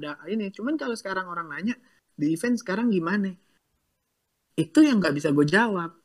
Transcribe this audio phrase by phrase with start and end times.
[0.00, 1.76] ada ini cuman kalau sekarang orang nanya
[2.16, 3.36] di event sekarang gimana
[4.56, 6.00] itu yang nggak bisa gue jawab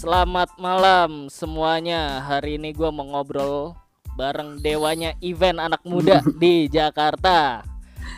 [0.00, 2.24] Selamat malam semuanya.
[2.24, 3.76] Hari ini gue mau ngobrol
[4.16, 7.60] bareng dewanya event anak muda di Jakarta.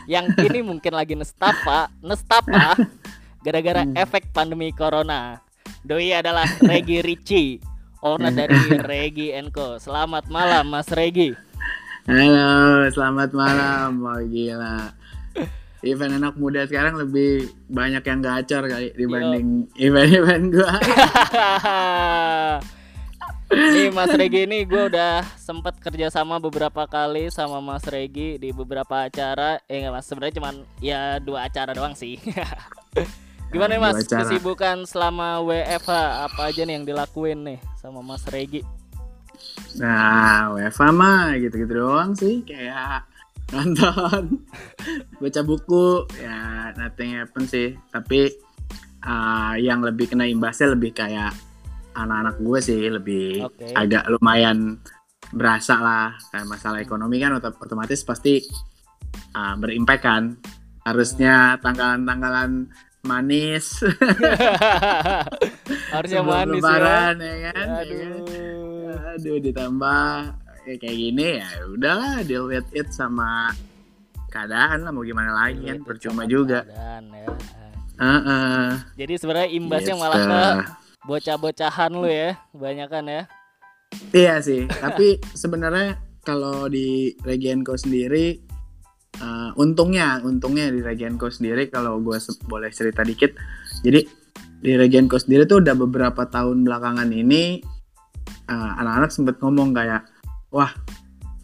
[0.07, 2.79] Yang kini mungkin lagi nestapa, nestapa
[3.43, 5.43] gara-gara efek pandemi corona.
[5.83, 7.59] Doi adalah Regi Ricci,
[8.03, 9.79] owner dari Regi Co.
[9.79, 11.31] Selamat malam Mas Regi.
[12.03, 14.91] halo selamat malam wah gila
[15.87, 20.67] event anak muda sekarang lebih banyak yang gacor kali dibanding event-event gue
[23.53, 28.49] Nih Mas Regi ini gue udah sempet kerja sama beberapa kali sama Mas Regi di
[28.49, 29.61] beberapa acara.
[29.69, 32.17] Eh nggak mas sebenarnya cuman ya dua acara doang sih.
[33.53, 34.25] Gimana nih Mas acara.
[34.25, 35.91] kesibukan selama WFH
[36.25, 38.65] apa aja nih yang dilakuin nih sama Mas Regi?
[39.77, 43.05] Nah, WFA mah gitu-gitu doang sih, kayak
[43.53, 44.41] nonton,
[45.21, 47.77] baca buku, ya nothing happen sih.
[47.93, 48.33] Tapi
[49.05, 51.33] ah, yang lebih kena imbasnya lebih kayak
[51.93, 53.69] anak-anak gue sih, lebih Oke.
[53.77, 54.81] agak lumayan
[55.29, 56.09] berasa lah.
[56.33, 58.41] Kayak masalah ekonomi kan ot- otomatis pasti
[59.37, 60.23] ah, berimpact kan.
[60.83, 62.67] Harusnya tanggalan-tanggalan
[63.03, 63.79] manis
[65.93, 67.33] Harusnya sebelum manis lebaran ya.
[67.35, 67.51] ya kan.
[67.51, 67.67] ya kan?
[67.77, 69.13] Aduh.
[69.13, 70.11] Aduh ditambah
[70.63, 73.51] ya kayak gini ya udahlah deal with it sama
[74.27, 76.63] keadaan lah mau gimana lagi kan percuma juga.
[76.63, 77.27] keadaan ya.
[77.93, 78.67] Heeh.
[78.97, 80.01] Jadi sebenarnya imbasnya Gitu.
[80.01, 80.41] malah ke
[81.03, 83.23] bocah-bocahan lu ya, kebanyakan ya.
[84.09, 88.39] Iya sih, tapi sebenarnya kalau di Regienco sendiri
[89.19, 93.35] eh, untungnya untungnya di Regienco sendiri kalau gue se- boleh cerita dikit.
[93.85, 94.01] Jadi
[94.63, 97.59] di Regienco sendiri tuh udah beberapa tahun belakangan ini
[98.47, 100.07] eh, anak-anak sempet ngomong kayak
[100.53, 100.71] wah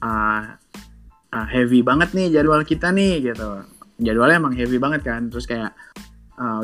[0.02, 0.56] ah,
[1.34, 3.66] ah, heavy banget nih jadwal kita nih gitu.
[4.00, 5.28] Jadwalnya emang heavy banget kan.
[5.28, 5.76] Terus kayak
[6.40, 6.64] ah,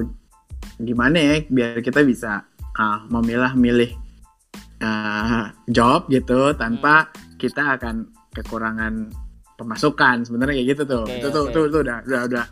[0.80, 4.06] gimana ya biar kita bisa ah, memilah-milih
[4.82, 9.12] uh, job gitu tanpa kita akan kekurangan
[9.56, 11.54] pemasukan sebenarnya kayak gitu tuh Oke, itu tuh, oke.
[11.54, 12.46] tuh tuh udah udah udah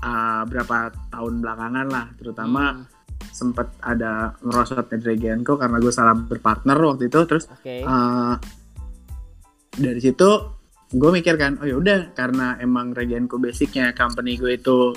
[0.00, 0.76] uh, berapa
[1.10, 2.84] tahun belakangan lah terutama Hmm,
[3.28, 7.82] sempet ada merosotnya Dragenco karena gue salah berpartner waktu itu terus Oke.
[7.82, 8.34] uh,
[9.70, 10.30] dari situ
[10.88, 14.90] gue mikir kan oh ya udah karena emang Regenco basicnya company gue itu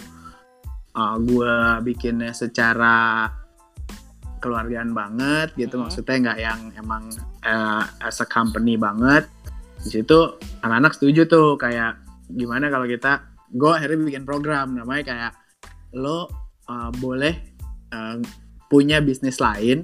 [0.96, 1.54] uh, gue
[1.84, 3.28] bikinnya secara
[4.40, 5.82] keluargaan banget gitu Mhm.
[5.84, 7.04] maksudnya nggak yang emang
[7.44, 9.30] uh, as a company banget
[9.82, 11.98] di situ anak-anak setuju tuh kayak
[12.32, 15.32] gimana kalau kita gue akhirnya bikin program namanya kayak
[15.98, 16.30] lo
[16.72, 17.36] uh, boleh
[17.92, 18.16] uh,
[18.72, 19.84] punya bisnis lain.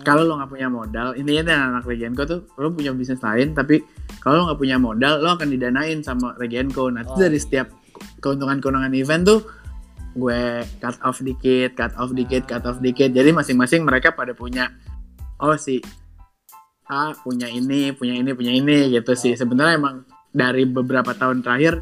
[0.00, 3.84] Kalau lo nggak punya modal intinya tuh anak Regenco tuh lo punya bisnis lain tapi
[4.20, 7.44] kalau lo nggak punya modal lo akan didanain sama Regenco nah Oh, dari iya.
[7.44, 7.68] setiap
[8.24, 9.40] keuntungan-keuntungan event tuh
[10.16, 13.12] gue cut off dikit cut off dikit cut off dikit.
[13.12, 14.72] Jadi masing-masing mereka pada punya
[15.42, 15.84] oh si
[16.86, 19.96] A punya ini punya ini punya ini gitu sih sebenarnya emang
[20.30, 21.80] dari beberapa tahun terakhir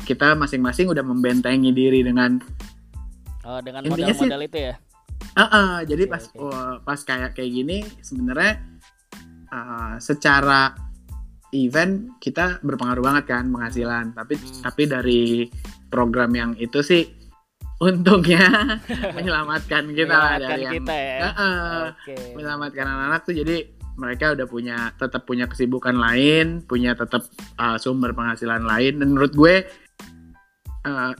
[0.00, 2.40] kita masing-masing udah membentengi diri dengan
[3.42, 4.74] Oh, dengan Intinya sih- modal-modal itu ya.
[5.34, 6.36] Ah, ah, jadi pas oke.
[6.38, 8.60] wah, pas kayak kayak gini sebenarnya
[9.48, 10.76] ah, secara
[11.50, 14.62] event kita berpengaruh banget kan penghasilan tapi Hmm.
[14.62, 15.22] tapi dari
[15.86, 17.08] program yang itu sih
[17.80, 18.76] untungnya
[19.16, 21.18] menyelamatkan kita lah Menyelamatkan dari yang kita ya.
[21.18, 22.16] Ah, ah, Oke.
[22.34, 23.56] menyelamatkan anak-anak tuh jadi
[23.98, 27.26] mereka udah punya tetap punya kesibukan lain punya tetap
[27.58, 29.02] ah, sumber penghasilan lain.
[29.02, 29.54] Dan menurut gue
[30.86, 31.12] ah,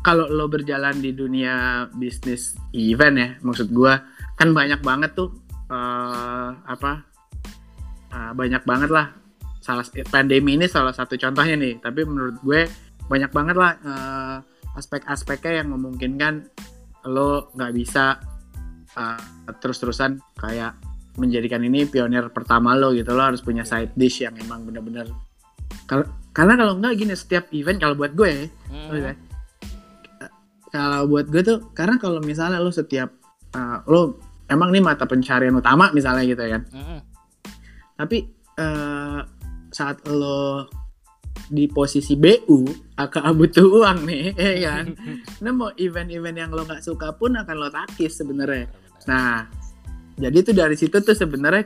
[0.00, 3.92] kalau lo berjalan di dunia bisnis event ya maksud gue
[4.38, 5.34] kan banyak banget tuh
[5.68, 6.92] eh, apa
[8.14, 9.12] ah, banyak banget lah.
[9.60, 12.64] Salah pandemi ini salah satu contohnya nih tapi menurut gue
[13.10, 14.36] banyak banget lah eh,
[14.78, 16.46] aspek-aspeknya yang memungkinkan
[17.10, 18.20] lo nggak bisa
[18.96, 19.20] uh,
[19.60, 20.74] terus-terusan kayak
[21.20, 25.04] menjadikan ini pionir pertama lo gitu lo harus punya side dish yang emang bener-bener
[26.32, 28.86] karena kalau nggak gini setiap event kalau buat gue Mm.
[28.86, 29.12] Oh, iya.
[30.70, 33.10] kalau buat gue tuh karena kalau misalnya lo setiap
[33.58, 34.14] uh, lo
[34.46, 36.98] emang nih mata pencarian utama misalnya gitu ya kan Mm-mm.
[37.98, 38.18] tapi
[38.58, 39.20] eh,
[39.70, 40.66] saat lo
[41.50, 44.22] di posisi BU agak butuh uang nih
[44.66, 44.94] ya kan
[45.42, 48.70] nah mau event-event yang lo nggak suka pun akan lo takis sebenarnya
[49.10, 49.50] nah
[50.20, 51.64] jadi tuh dari situ tuh sebenarnya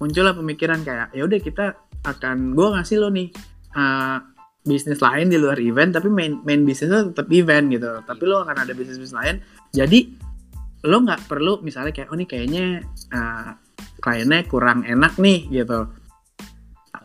[0.00, 3.28] muncullah pemikiran kayak ya udah kita akan gue ngasih lo nih
[3.76, 4.18] uh,
[4.64, 7.90] bisnis lain di luar event tapi main main bisnisnya tetap event gitu.
[8.04, 9.36] Tapi lo akan ada bisnis bisnis lain.
[9.70, 10.08] Jadi
[10.84, 12.64] lo nggak perlu misalnya kayak oh nih kayaknya
[13.12, 13.56] uh,
[14.00, 15.88] kliennya kurang enak nih gitu.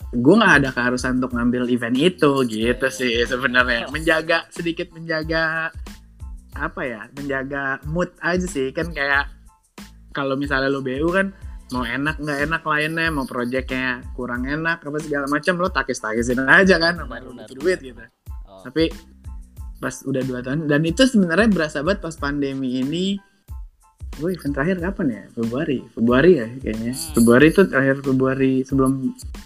[0.10, 3.88] Gue nggak ada keharusan untuk ngambil event itu gitu Iya, sih sebenarnya.
[3.92, 5.70] Menjaga sedikit menjaga
[6.60, 8.72] apa ya menjaga mood aja sih.
[8.72, 9.39] Kan kayak
[10.12, 11.32] kalau misalnya lo BU kan
[11.70, 16.42] mau enak nggak enak kliennya mau proyeknya kurang enak apa segala macam lo takis takisin
[16.50, 18.02] aja kan sama lo butuh duit gitu.
[18.50, 18.90] Oh, tapi
[19.80, 23.16] pas udah dua tahun dan itu sebenarnya berasa banget pas pandemi ini
[24.20, 25.24] gue event terakhir kapan ya?
[25.32, 26.94] Februari Februari ya kayaknya.
[26.98, 27.12] Hmm.
[27.16, 28.92] Februari itu terakhir Februari sebelum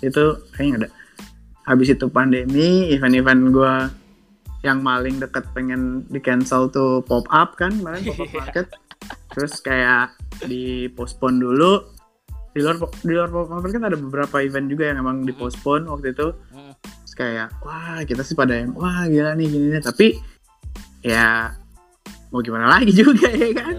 [0.02, 0.24] itu
[0.56, 0.90] kayaknya ada.
[1.64, 3.76] Habis itu pandemi event-event gue
[4.64, 8.40] yang paling deket pengen di cancel tuh pop up kan kemarin pop up Iya.
[8.40, 8.68] market
[9.30, 10.14] terus kayak
[10.44, 11.90] di postpone dulu
[12.54, 16.12] di luar di luar market kan ada beberapa event juga yang emang di postpone waktu
[16.12, 16.74] itu hmm,
[17.04, 20.18] Terus kayak wah kita sih pada yang wah gila nih gini nih tapi
[21.02, 21.54] ya
[22.30, 23.76] mau gimana lagi juga ya kan.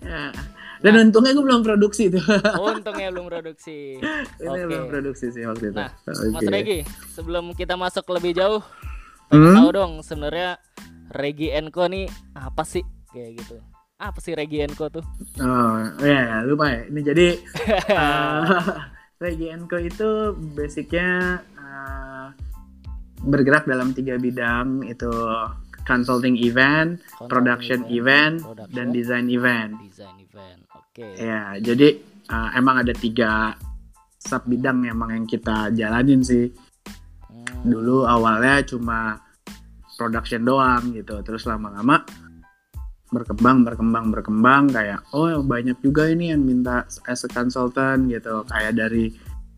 [0.00, 0.32] Ya.
[0.80, 2.24] dan untungnya gue belum produksi tuh
[2.56, 4.00] Untungnya belum produksi.
[4.40, 4.64] ini Oke.
[4.64, 6.32] belum produksi sih waktu itu Nah, Oke.
[6.32, 6.78] Mas Regi,
[7.10, 8.60] sebelum kita masuk lebih jauh,
[9.28, 9.54] Hmm?
[9.54, 10.58] tahu dong sebenarnya
[11.12, 13.56] Regi Enko nih apa sih kayak gitu?
[14.00, 15.04] Apa sih Regi Enko tuh?
[15.44, 17.26] oh ya lupa ya ini jadi
[17.92, 18.48] uh,
[19.22, 22.32] Regi Enco itu basicnya uh,
[23.20, 25.12] bergerak dalam tiga bidang itu
[25.84, 29.76] consulting event, production event, production, dan design event.
[29.84, 30.60] design event.
[30.76, 31.06] Oke.
[31.18, 31.98] Ya, jadi
[32.30, 33.58] uh, emang ada tiga
[34.20, 36.48] sub bidang emang yang kita jalanin sih.
[37.26, 39.18] Hmm, Dulu awalnya cuma
[39.98, 42.06] production doang gitu, terus lama-lama
[43.10, 48.78] berkembang, berkembang, berkembang kayak oh banyak juga ini yang minta as a consultant gitu, kayak
[48.78, 49.10] dari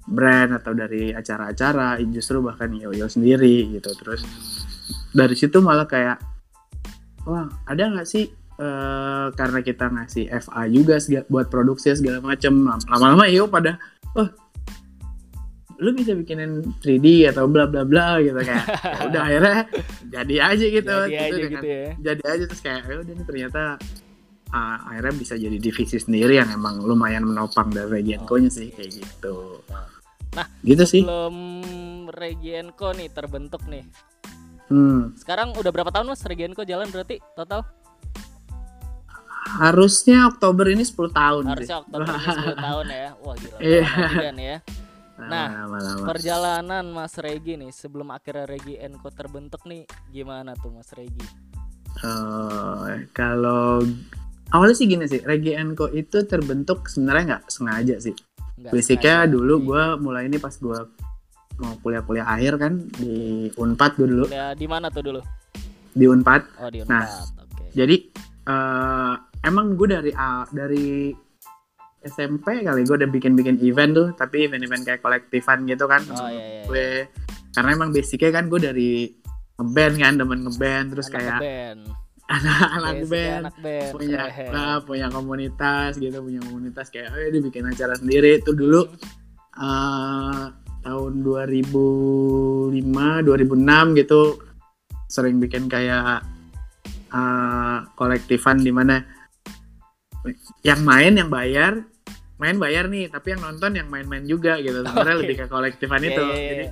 [0.03, 3.93] brand atau dari acara-acara, justru bahkan yo-yo sendiri gitu.
[3.95, 4.25] Terus
[5.13, 6.19] dari situ malah kayak
[7.29, 8.27] wah ada nggak sih
[8.59, 13.79] eh, karena kita ngasih FA juga buat produksi segala macam lama-lama yuk pada
[14.19, 14.29] oh
[15.82, 19.58] lu bisa bikinin 3D atau bla bla bla gitu kayak ya udah akhirnya
[20.06, 21.88] jadi aja gitu Jadi Gitu aja dengan- gitu ya.
[22.00, 23.62] jadi aja terus kayak ya udah ini ternyata
[24.49, 29.64] ah, akhirnya bisa jadi divisi sendiri yang emang lumayan menopang dari Regienko-nya sih kayak gitu
[30.32, 31.37] Nah, gitu sih Belum
[32.08, 33.84] Regi Enko nih terbentuk nih.
[34.69, 35.12] hmm.
[35.14, 37.67] Sekarang udah berapa tahun Mas Regi Enko jalan berarti total?
[39.52, 43.08] harusnya Oktober ini 10 tahun Harusnya sih Oktober ini 10 tahun ya.
[43.19, 43.58] Wah gila.
[43.61, 43.84] Iya.
[44.08, 44.58] juga nih ya.
[45.29, 46.05] Nah, Lama-lama.
[46.09, 51.23] Perjalanan Mas Regi nih sebelum akhirnya Regi Enko terbentuk nih gimana tuh Mas Regi?
[52.03, 53.85] Oh, kalau
[54.51, 58.17] awalnya sih gini sih, Regi Enko itu terbentuk sebenarnya nggak sengaja sih.
[58.59, 59.33] Nggak Basicnya sengaja.
[59.33, 59.65] dulu Oke.
[59.69, 60.79] gue mulai ini pas gue
[61.61, 65.21] mau kuliah-kuliah akhir kan di Unpad gue dulu Kuliah di mana tuh dulu?
[65.93, 66.43] di Unpad.
[66.65, 67.05] Oh di Nah.
[67.05, 67.45] Unpad.
[67.45, 67.65] Oke.
[67.77, 67.97] Jadi
[68.49, 69.15] eh,
[69.45, 70.11] emang gue dari
[70.49, 71.13] dari
[72.03, 76.03] SMP kali gue udah bikin-bikin event tuh, tapi event-event kayak kolektifan gitu kan.
[76.11, 76.63] Oh iya iya.
[76.67, 76.89] Gue
[77.53, 78.91] karena emang basicnya kan gue dari
[79.61, 81.39] ngeband kan, demen ngeband terus Anak kayak
[82.33, 83.43] anak-anak band.
[83.45, 83.93] anak band.
[83.93, 84.53] punya Keren.
[84.55, 88.89] nah, punya komunitas gitu punya komunitas kayak oh dia bikin acara sendiri itu dulu
[89.59, 90.45] eh,
[90.83, 94.23] tahun 2005 2006 gitu
[95.11, 96.25] sering bikin kayak
[97.13, 99.03] eh, kolektifan di mana
[100.63, 101.83] yang main yang bayar
[102.43, 105.23] main bayar nih tapi yang nonton yang main-main juga gitu sebenarnya Oke.
[105.23, 106.49] lebih ke kolektifan Iya, itu iya, iya.
[106.50, 106.65] jadi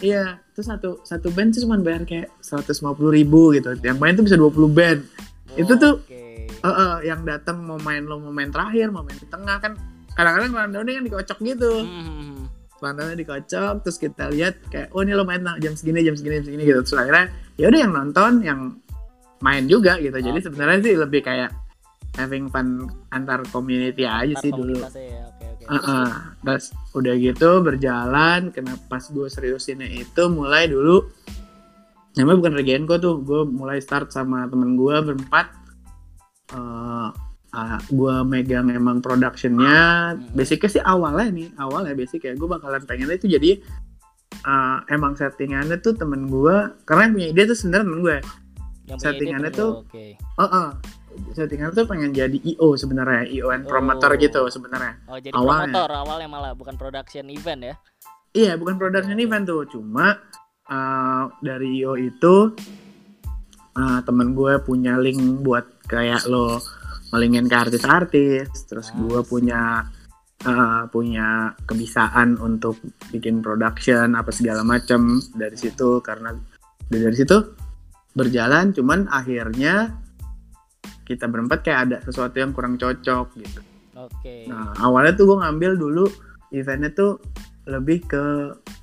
[0.00, 2.78] iya itu satu satu band tuh cuma bayar kayak 150
[3.10, 5.00] ribu gitu yang main tuh bisa 20 band
[5.52, 6.46] itu tuh- Oke.
[6.60, 9.74] Eh, eh, yang datang mau main lo mau main terakhir mau main di tengah kan
[10.12, 12.46] kadang-kadang rundownnya kan dikocok gitu Hmm.
[12.78, 16.46] rundownnya dikocok terus kita lihat kayak oh ini lo main jam segini jam segini jam
[16.46, 17.26] segini gitu terus akhirnya
[17.56, 18.60] ya udah yang nonton yang
[19.40, 20.44] main juga gitu jadi Oke.
[20.44, 21.48] sebenarnya sih lebih kayak
[22.14, 24.88] having fun antar community aja Ntar sih dulu ya.
[24.88, 25.64] Oke oke.
[25.70, 26.08] Ah, ah.
[26.42, 31.06] terus udah gitu berjalan kenapa pas gue seriusinnya itu mulai dulu
[32.14, 35.46] namanya bukan Regenko tuh gue mulai start sama temen gue berempat
[36.50, 37.08] Eh
[37.50, 40.34] ah, gue megang emang productionnya Hmm.
[40.34, 43.62] basicnya sih awalnya nih awalnya basic ya gue bakalan pengennya itu jadi
[44.40, 48.22] eh, emang settingannya tuh temen gue karena yang punya ide tuh sebenarnya temen gue Yang
[48.22, 50.06] punya ide settingannya tuh- lo, Oke.
[50.38, 50.68] oh,
[51.10, 51.34] oh.
[51.34, 54.18] settingannya tuh pengen jadi IO sebenarnya IO and promoter Oh.
[54.18, 55.74] gitu sebenarnya Oh jadi Awalnya.
[55.74, 57.74] promotor awalnya malah bukan production event ya?
[58.30, 59.26] Iya, bukan production Oke.
[59.26, 60.14] event tuh, cuma
[60.70, 62.54] uh, dari IO itu
[63.74, 66.62] uh, temen gue punya link buat kayak lo
[67.10, 69.26] ngelingin ke artis-artis, terus gue Nice.
[69.26, 69.62] punya
[70.46, 72.78] uh, punya kebisaan untuk
[73.10, 76.30] bikin production apa segala macam dari situ karena
[76.86, 77.34] dari situ
[78.14, 79.90] berjalan, cuman akhirnya
[81.10, 83.60] kita berempat kayak ada sesuatu yang kurang cocok gitu.
[83.98, 84.46] Oke.
[84.46, 86.06] Nah awalnya tuh gue ngambil dulu
[86.54, 87.18] eventnya tuh
[87.66, 88.24] lebih ke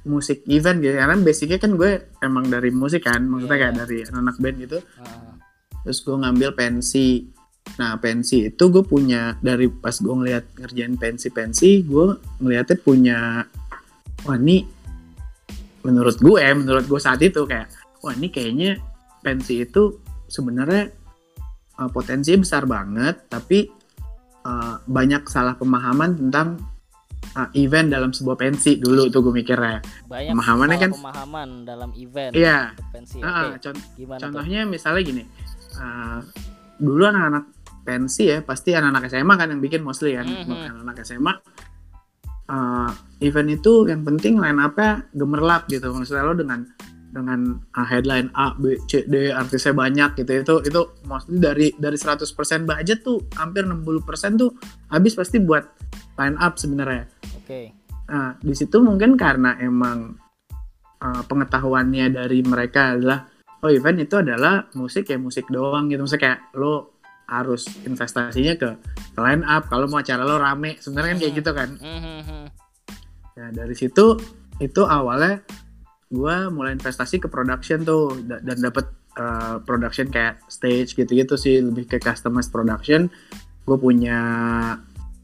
[0.08, 3.64] musik event gitu karena basicnya kan gue emang dari musik kan maksudnya Iya.
[3.68, 5.36] kayak dari anak band gitu Ah,
[5.84, 7.28] terus gue ngambil pensi
[7.76, 13.44] nah pensi itu gue punya dari pas gue ngeliat ngerjain pensi pensi gue ngeliatnya punya
[14.24, 14.64] wah ini
[15.84, 17.68] menurut gue menurut gue saat itu kayak
[18.00, 18.80] wah ini kayaknya
[19.20, 20.00] pensi itu
[20.32, 20.88] sebenarnya
[21.78, 23.70] uh, potensinya besar banget tapi
[24.44, 26.58] uh, banyak salah pemahaman tentang
[27.34, 32.32] uh, event dalam sebuah pensi dulu tuh gue mikirnya banyak Pemahamannya kan- pemahaman dalam event
[32.34, 33.22] iya pensi.
[33.22, 33.70] Ah, Oke.
[33.70, 34.24] con- Gimana tuh?
[34.30, 35.24] Contohnya misalnya gini,
[35.78, 36.20] uh,
[36.78, 37.44] dulu anak-anak
[37.82, 40.52] pensi ya pasti anak-anak SMA kan yang bikin mostly kan, Mhm.
[40.76, 41.34] anak-anak SMA.
[42.48, 42.88] uh,
[43.20, 46.64] event itu yang penting line up-nya gemerlap gitu, maksudnya lo dengan
[47.08, 51.96] dengan uh, headline A, B, C, D, artisnya banyak gitu itu itu mostly dari dari
[51.96, 52.28] 100%
[52.68, 54.52] budget tuh hampir 60% tuh
[54.92, 55.64] habis pasti buat
[56.20, 57.08] line up sebenarnya.
[57.40, 57.72] Oke.
[58.08, 60.16] Nah, di situ mungkin karena emang
[61.04, 63.28] uh, pengetahuannya dari mereka adalah
[63.64, 66.04] oh event itu adalah musik ya musik doang gitu.
[66.04, 66.98] Maksudnya kayak lo
[67.28, 68.70] harus investasinya ke,
[69.20, 70.80] line up kalau mau acara lo rame.
[70.80, 71.70] Sebenarnya kan kayak gitu kan.
[73.38, 74.06] Nah, dari situ
[74.58, 75.44] itu awalnya
[76.08, 78.86] gua mulai investasi ke production tuh da- dan dapat
[79.20, 83.12] uh, production kayak stage gitu-gitu sih lebih ke customized production.
[83.68, 84.20] Gue punya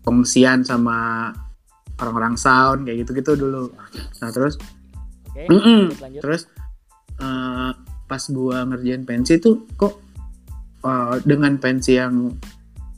[0.03, 1.31] pengsian sama
[1.95, 3.71] orang-orang sound kayak gitu-gitu dulu.
[4.19, 4.59] Nah terus,
[5.31, 5.47] Oke.
[5.47, 5.95] Mm-mm.
[5.95, 6.21] lanjut, lanjut.
[6.25, 6.41] terus
[7.23, 7.71] uh,
[8.03, 10.03] pas gua ngerjain pensi tuh kok
[10.83, 12.35] uh, dengan pensi yang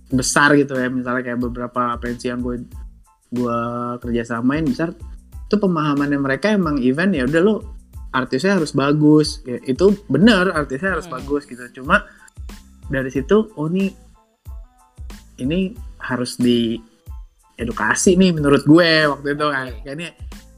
[0.09, 2.65] besar gitu ya, misalnya kayak beberapa pensi yang gue
[3.29, 4.97] gua kerjasamain besar,
[5.45, 7.75] itu pemahamannya mereka emang event ya udah lo
[8.15, 11.19] artisnya harus bagus, ya, itu bener artisnya harus Hmm.
[11.19, 11.84] bagus gitu.
[11.84, 12.07] Cuma
[12.88, 13.91] dari situ, oh nih
[15.43, 16.79] ini harus di
[17.60, 19.79] edukasi nih menurut gue waktu itu kan Oke.
[19.84, 20.07] Kayak ini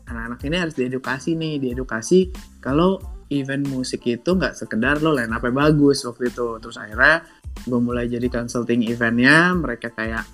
[0.08, 2.20] anak-anak ini harus diedukasi nih diedukasi
[2.62, 2.98] kalau
[3.30, 7.22] event musik itu nggak sekedar lo line up bagus waktu itu terus akhirnya
[7.68, 10.26] gue mulai jadi consulting eventnya mereka kayak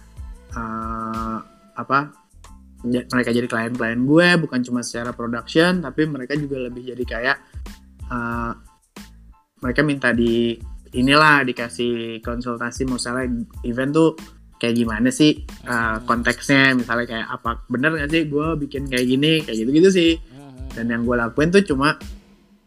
[0.55, 1.37] eh,
[1.73, 2.22] apa
[2.83, 7.37] mereka jadi klien-klien gue bukan cuma secara production tapi mereka juga lebih jadi kayak
[8.07, 8.51] eh,
[9.63, 10.59] mereka minta di
[10.93, 13.25] inilah dikasih konsultasi misalnya
[13.65, 14.09] event tuh
[14.61, 16.07] kayak gimana sih uh, Hmm.
[16.07, 20.11] konteksnya misalnya kayak apa bener gak sih gue bikin kayak gini kayak gitu gitu sih
[20.15, 20.77] Mhm.
[20.77, 21.99] dan yang gue lakuin tuh cuma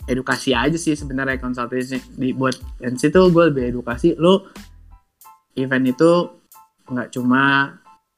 [0.05, 2.53] edukasi aja sih sebenarnya konsultasi di buat
[2.85, 4.45] NC tuh gue lebih edukasi lo
[5.57, 6.13] event itu
[6.87, 7.73] nggak cuma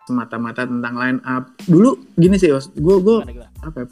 [0.09, 1.53] semata-mata tentang line up.
[1.63, 3.19] Dulu gini sih Os gue gue
[3.61, 3.87] apa ya,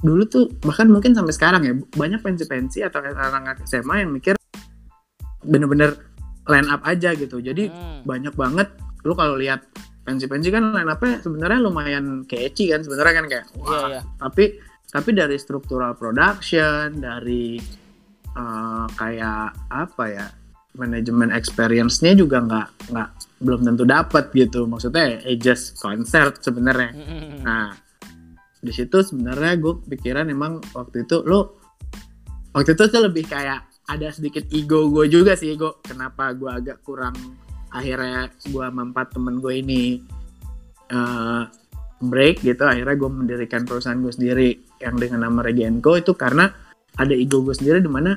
[0.00, 4.34] dulu tuh bahkan mungkin sampai sekarang ya banyak pensi-pensi atau anak-anak SMA yang mikir
[5.42, 5.96] bener-bener
[6.48, 7.38] line up aja gitu.
[7.38, 8.00] Jadi Hmm.
[8.04, 8.68] banyak banget
[9.04, 9.64] lu kalau lihat
[10.00, 13.88] pensi-pensi kan line up-nya sebenarnya lumayan catchy kan sebenarnya kan kayak Iya, wah.
[13.88, 14.00] iya.
[14.16, 14.44] tapi
[14.90, 17.60] tapi dari struktural production dari
[18.30, 20.26] eh, kayak apa ya
[20.78, 23.08] manajemen experience-nya juga nggak nggak
[23.42, 24.66] belum tentu dapat gitu.
[24.70, 26.90] Maksudnya eh just concert sebenarnya.
[27.42, 27.74] Nah,
[28.60, 31.58] di situ sebenarnya gue pikiran emang waktu itu lo
[32.52, 36.84] waktu itu tuh lebih kayak ada sedikit ego gue juga sih ego kenapa gue agak
[36.84, 37.16] kurang
[37.72, 39.82] akhirnya gue sama empat temen gue ini
[40.92, 41.42] eh,
[42.00, 42.64] break gitu.
[42.64, 44.48] Akhirnya gue mendirikan perusahaan gue sendiri
[44.80, 46.48] yang dengan nama Regenco itu karena
[46.96, 48.16] ada ego gue sendiri di mana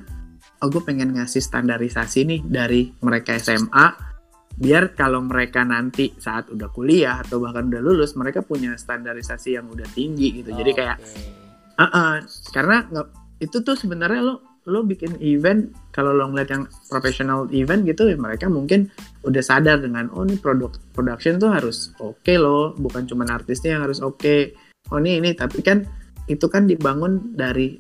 [0.64, 4.14] oh gue pengen ngasih standarisasi nih dari mereka SMA
[4.54, 9.68] biar kalau mereka nanti saat udah kuliah atau bahkan udah lulus mereka punya standarisasi yang
[9.68, 11.82] udah tinggi gitu jadi kayak Oke.
[11.82, 12.12] "Ah, ah."
[12.54, 13.08] karena nggak
[13.44, 18.16] itu tuh sebenarnya lo lo bikin event kalau lo ngeliat yang professional event gitu ya
[18.16, 18.88] mereka mungkin
[19.28, 23.84] udah sadar dengan oh ini produk production tuh harus oke loh bukan cuma artisnya yang
[23.84, 24.56] harus oke
[24.94, 25.84] oh ini ini tapi kan
[26.32, 27.76] itu kan dibangun dari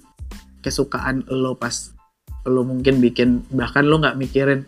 [0.59, 1.92] kesukaan lo pas
[2.47, 4.67] lo mungkin bikin bahkan lo nggak mikirin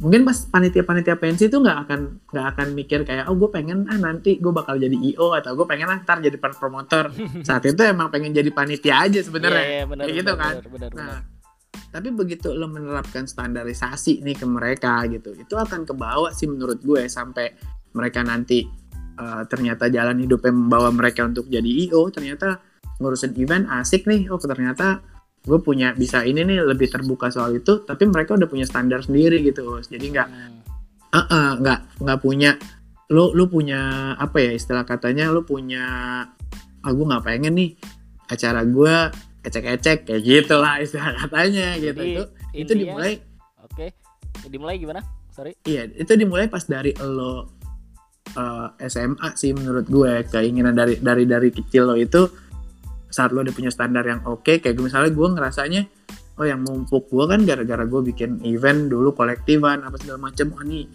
[0.00, 2.00] mungkin pas panitia-panitia pensi itu nggak akan
[2.32, 5.68] nggak akan mikir kayak oh gue pengen ah nanti gue bakal jadi io atau gue
[5.68, 7.12] pengen ah, ntar jadi promotor
[7.46, 10.54] saat itu emang pengen jadi panitia aja sebenarnya Iya, iya, benar, Kayak gitu benar, kan.
[10.56, 10.90] benar, benar.
[10.96, 11.20] Nah,
[11.90, 17.10] tapi begitu lo menerapkan standarisasi nih ke mereka gitu, itu akan kebawa sih menurut gue
[17.10, 17.50] sampai
[17.92, 18.62] mereka nanti
[19.18, 22.62] uh, ternyata jalan hidupnya membawa mereka untuk jadi IO, ternyata
[23.02, 25.02] ngurusin event asik nih, oh ternyata
[25.40, 29.40] gue punya bisa ini nih lebih terbuka soal itu, tapi mereka udah punya standar sendiri
[29.40, 30.60] gitu, jadi nggak Hmm.
[31.10, 32.54] eh, eh, nggak nggak punya
[33.10, 33.80] lu lu punya
[34.14, 35.82] apa ya istilah katanya lu punya
[36.80, 37.74] ah gue nggak pengen nih
[38.24, 38.94] acara gue
[39.42, 43.12] ecek-ecek kayak gitu lah istilah katanya gitu Jadi, itu itu intinya- dimulai
[43.66, 43.86] Oke.
[44.46, 45.00] Dimulai gimana?
[45.30, 45.58] Sorry.
[45.64, 47.50] iya itu dimulai pas dari lo
[48.34, 52.30] uh, SMA sih menurut gue keinginan dari dari dari kecil lo itu
[53.10, 55.82] saat lo udah punya standar yang oke okay, kayak misalnya gue ngerasanya
[56.40, 60.56] oh yang mumpuk gue kan gara-gara gue bikin event dulu kolektifan apa segala macam.
[60.56, 60.88] Oh nih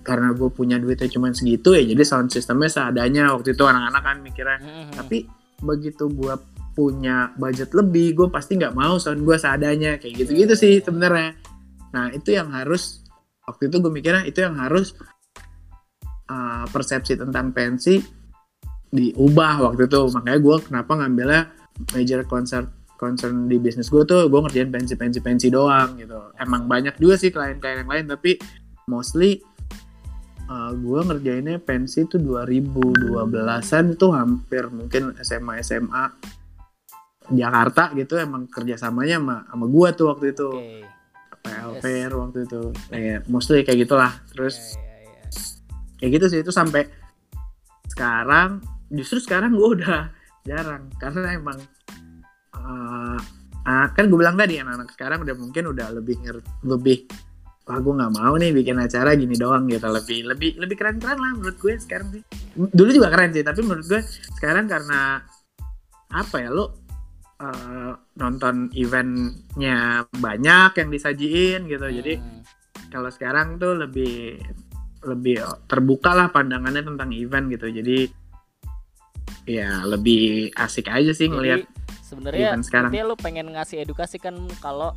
[0.00, 3.36] karena gue punya duitnya cuma segitu ya jadi sound systemnya seadanya.
[3.36, 4.58] Waktu itu anak-anak kan mikirnya.
[4.62, 4.94] Mm-hmm.
[4.96, 5.18] tapi
[5.60, 6.34] begitu gue
[6.72, 10.00] punya budget lebih gue pasti nggak mau sound gue seadanya.
[10.00, 11.36] Kayak gitu-gitu sih sebenarnya.
[11.92, 13.04] Nah itu yang harus
[13.44, 14.96] waktu itu gue mikirnya itu yang harus
[16.30, 18.19] uh, persepsi tentang pensi
[18.90, 21.42] diubah waktu itu makanya gue kenapa ngambilnya
[21.94, 22.66] major concert
[22.98, 27.16] concern di bisnis gue tuh gue ngerjain pensi pensi pensi doang gitu emang banyak juga
[27.16, 28.36] sih klien-klien yang lain tapi
[28.90, 29.40] mostly
[30.50, 36.04] uh, eh, gue ngerjainnya pensi tuh 2012an tuh hampir mungkin SMA SMA
[37.30, 40.82] Jakarta gitu emang kerjasamanya sama sama gue tuh waktu itu okay.
[41.40, 42.18] PLPR yes.
[42.20, 45.96] waktu itu kayak mostly kayak gitulah terus yeah, yeah, yeah.
[45.96, 46.84] kayak gitu sih itu sampai
[47.88, 50.10] sekarang justru sekarang gue udah
[50.44, 51.58] jarang karena emang
[52.58, 53.18] uh,
[53.64, 56.18] uh, kan gue bilang tadi anak-anak sekarang udah mungkin udah lebih
[56.66, 57.06] lebih
[57.70, 59.86] wah gue nggak mau nih bikin acara gini doang gitu.
[59.86, 62.22] Lebih lebih lebih keren keren lah menurut gue sekarang sih.
[62.58, 64.02] Dulu juga keren sih tapi menurut gue
[64.42, 65.22] sekarang karena
[66.10, 66.66] apa ya lo
[67.38, 71.86] uh, nonton eventnya banyak yang disajiin gitu.
[71.86, 71.96] Hmm.
[72.02, 72.14] jadi
[72.90, 74.42] kalau sekarang tuh lebih
[75.06, 75.38] lebih
[75.70, 77.70] terbuka lah pandangannya tentang event gitu.
[77.70, 78.19] Jadi
[79.58, 81.66] ya lebih asik aja sih ngelihat
[82.06, 82.90] sebenarnya sekarang.
[83.06, 84.94] lu pengen ngasih edukasi kan kalau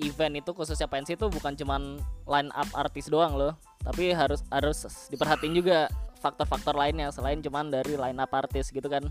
[0.00, 3.54] event itu khususnya pensi itu bukan cuman line up artis doang loh.
[3.82, 5.90] Tapi harus harus diperhatiin juga
[6.22, 9.04] faktor-faktor lainnya selain cuman dari line up artis gitu kan.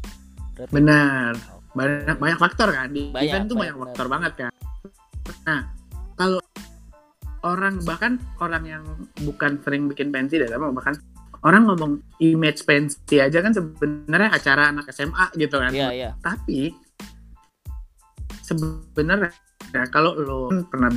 [0.56, 0.74] Berarti...
[0.74, 1.34] benar.
[1.72, 2.92] Banyak banyak faktor kan.
[2.92, 4.52] Di banyak, event tuh banyak, banyak faktor banget kan.
[5.48, 5.62] Nah
[6.20, 6.42] kalau
[7.42, 8.84] orang bahkan orang yang
[9.26, 10.94] bukan sering bikin pensi deh bahkan
[11.42, 15.74] orang ngomong image pensi aja kan sebenarnya acara anak SMA gitu kan.
[15.74, 16.10] Iya, iya.
[16.22, 16.70] Tapi
[18.46, 19.32] sebenarnya
[19.72, 20.92] ya kalau lo pernah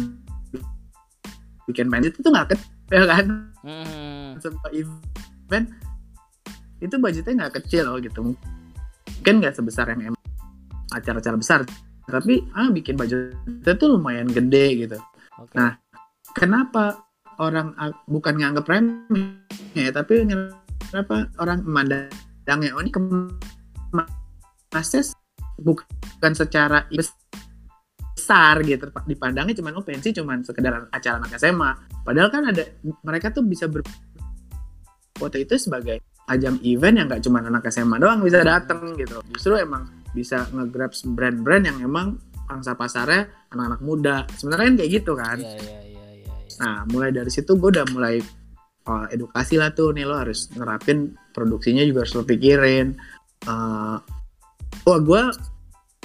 [1.64, 3.26] bikin band itu nggak kecil kan
[3.64, 4.42] hmm.
[4.42, 5.66] sebuah event
[6.82, 10.24] itu budgetnya nggak kecil loh gitu mungkin nggak sebesar yang emang
[10.92, 11.60] acara-acara besar
[12.04, 14.98] tapi ah bikin budgetnya tuh lumayan gede gitu
[15.40, 15.56] okay.
[15.56, 15.80] nah
[16.36, 17.00] kenapa
[17.38, 17.74] orang
[18.06, 19.26] bukan nganggap remeh
[19.74, 20.26] ya tapi
[20.90, 25.02] kenapa orang memandangnya oh ini kemasnya
[25.62, 31.70] bukan secara besar gitu dipandangnya cuman oh pensi cuman sekedar acara anak SMA
[32.02, 32.62] padahal kan ada
[33.06, 38.40] mereka tuh bisa berfoto itu sebagai ajang event yang gak cuma anak SMA doang bisa
[38.40, 39.20] dateng gitu.
[39.36, 39.84] Justru emang
[40.16, 42.16] bisa ngegrab brand-brand yang emang
[42.48, 44.16] pangsa pasarnya anak-anak muda.
[44.36, 45.38] Sebenarnya kan kayak gitu kan.
[45.40, 45.83] Yeah, yeah, yeah.
[46.60, 48.20] Nah mulai dari situ gue udah mulai
[48.88, 52.96] oh, edukasi lah tuh nih lo harus ngerapin produksinya juga harus lo pikirin.
[53.44, 54.00] Uh,
[54.88, 55.22] wah gue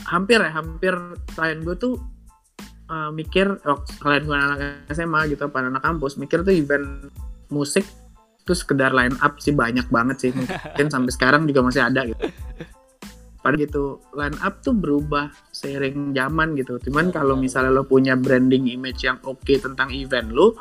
[0.07, 0.93] hampir ya hampir
[1.35, 1.95] klien gue tuh
[2.91, 4.59] uh, mikir oh, klien gue anak
[4.91, 7.12] SMA gitu pada anak kampus mikir tuh event
[7.51, 7.83] musik
[8.47, 10.31] tuh sekedar line up sih banyak banget sih.
[10.33, 12.25] Mungkin sampai sekarang juga masih ada gitu
[13.39, 16.75] pada gitu line up tuh berubah seiring zaman gitu.
[16.84, 20.60] Cuman kalau misalnya lo punya branding image yang oke okay tentang event lo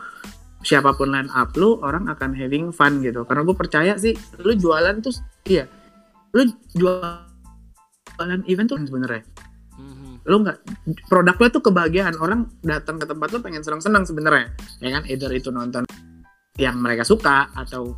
[0.62, 3.26] siapa pun line up lu orang akan having fun gitu.
[3.26, 5.14] Karena gue percaya sih lu jualan tuh
[5.50, 5.66] iya
[6.34, 6.46] lu
[6.78, 9.24] jualan event tuh sebenarnya.
[9.78, 10.26] Mm-hmm.
[10.26, 10.58] lu nggak
[11.06, 12.14] produk lu tuh kebahagiaan.
[12.18, 14.54] Orang datang ke tempat lu pengen senang-senang sebenarnya.
[14.82, 15.82] Ya kan either itu nonton
[16.58, 17.94] yang mereka suka atau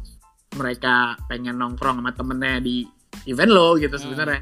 [0.60, 2.84] mereka pengen nongkrong sama temennya di
[3.28, 4.02] event lo gitu mm.
[4.02, 4.40] sebenarnya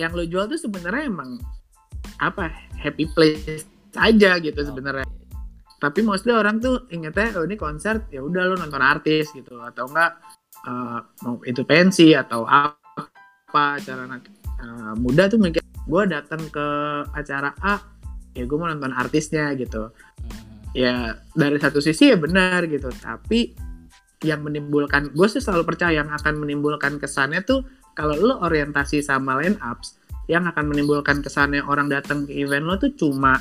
[0.00, 1.36] yang lo jual tuh sebenarnya emang
[2.16, 2.48] apa
[2.80, 3.68] happy place
[4.00, 5.04] aja gitu sebenarnya.
[5.80, 9.60] Tapi mostly orang tuh ingetnya oh ini konser ya udah lo nonton artis gitu.
[9.60, 10.16] Atau enggak
[10.64, 14.24] uh, mau itu pensi atau apa acara anak
[14.60, 16.66] uh, muda tuh mikir gue datang ke
[17.12, 17.80] acara A
[18.32, 19.92] ya gue mau nonton artisnya gitu.
[19.92, 20.48] Hmm.
[20.70, 22.88] ya dari satu sisi ya benar gitu.
[22.88, 23.52] Tapi
[24.20, 27.64] yang menimbulkan gue sih selalu percaya yang akan menimbulkan kesannya tuh
[28.00, 32.80] kalau lo orientasi sama line ups yang akan menimbulkan kesannya orang datang ke event lo
[32.80, 33.36] tuh cuma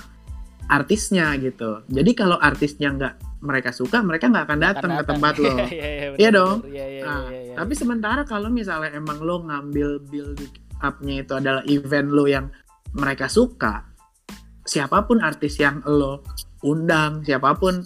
[0.67, 1.79] artisnya gitu.
[1.87, 5.55] Jadi kalau artisnya nggak mereka suka, mereka nggak akan datang ke tempat lo.
[6.19, 6.67] Iya, dong.
[6.67, 7.31] Nah.
[7.55, 10.43] Tapi sementara kalau misalnya emang lo ngambil build
[10.83, 12.51] up-nya itu adalah event lo yang
[12.91, 13.87] mereka suka,
[14.67, 16.21] siapa pun artis yang lo
[16.65, 17.79] undang, siapa pun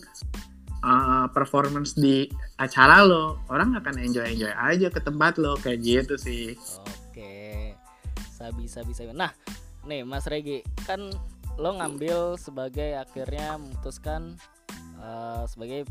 [0.84, 2.28] uh, performance di
[2.60, 6.54] acara lo, orang akan enjoy enjoy aja ke tempat lo kayak gitu sih.
[7.10, 7.74] Oke,
[8.36, 9.16] sabi sabi sabi.
[9.16, 9.32] Nah,
[9.88, 11.00] nih Mas Regi kan
[11.56, 14.36] lo ngambil sebagai akhirnya memutuskan
[15.00, 15.88] uh, sebagai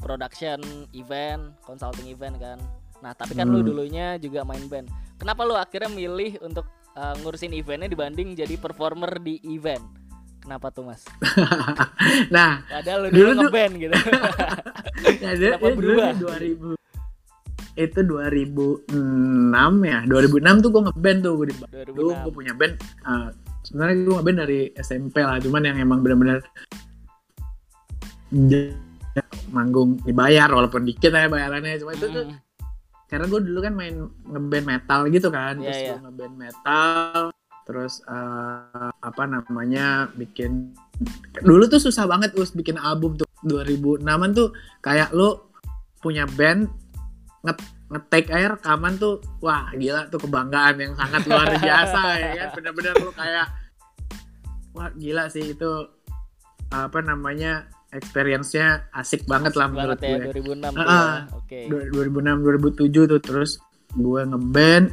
[0.00, 0.60] production
[0.92, 2.58] event, consulting event kan.
[3.04, 3.68] Nah, tapi kan lu Hmm.
[3.68, 4.88] dulunya juga main band.
[5.20, 6.64] Kenapa lu akhirnya milih untuk
[6.96, 9.84] uh, ngurusin eventnya dibanding jadi performer di event?
[10.46, 11.02] Kenapa tuh, Mas?
[12.34, 13.94] nah Padahal lu Dulu dulu tuh- ngeband gitu.
[15.26, 16.10] ya, dia, Kenapa dulu berubah?
[16.12, 16.78] di 2000
[17.76, 18.96] itu 2006
[19.84, 21.54] ya 2006 tuh gue ngeband tuh gue di
[21.84, 22.32] dulu gue 2006.
[22.32, 23.28] punya band uh,
[23.60, 26.40] sebenarnya gue ngeband dari SMP lah cuman yang emang benar-benar
[29.48, 32.40] manggung dibayar walaupun dikit ya bayarannya cuma itu tuh Mm,
[33.06, 35.88] karena gue dulu kan main ngeband metal gitu kan Iya, terus iya.
[35.90, 37.20] gue ngeband metal
[37.66, 38.62] terus uh,
[38.94, 40.70] apa namanya bikin
[41.42, 45.34] dulu tuh susah banget us bikin album tuh 2006an tuh kayak lu
[45.98, 46.70] punya band
[47.42, 47.54] nge
[47.86, 52.94] ngetek air rekaman tuh wah gila tuh kebanggaan yang sangat luar biasa ya kan bener-bener
[52.98, 53.46] lu kayak
[54.70, 55.70] wah gila sih itu
[56.68, 61.38] apa namanya experience-nya asik banget lah menurut banget ya gue 2006 tuh Ah, ya.
[61.38, 61.60] Oke.
[61.70, 62.42] Du- 2006
[62.82, 63.50] 2007 tuh terus
[63.94, 64.86] gue ngeband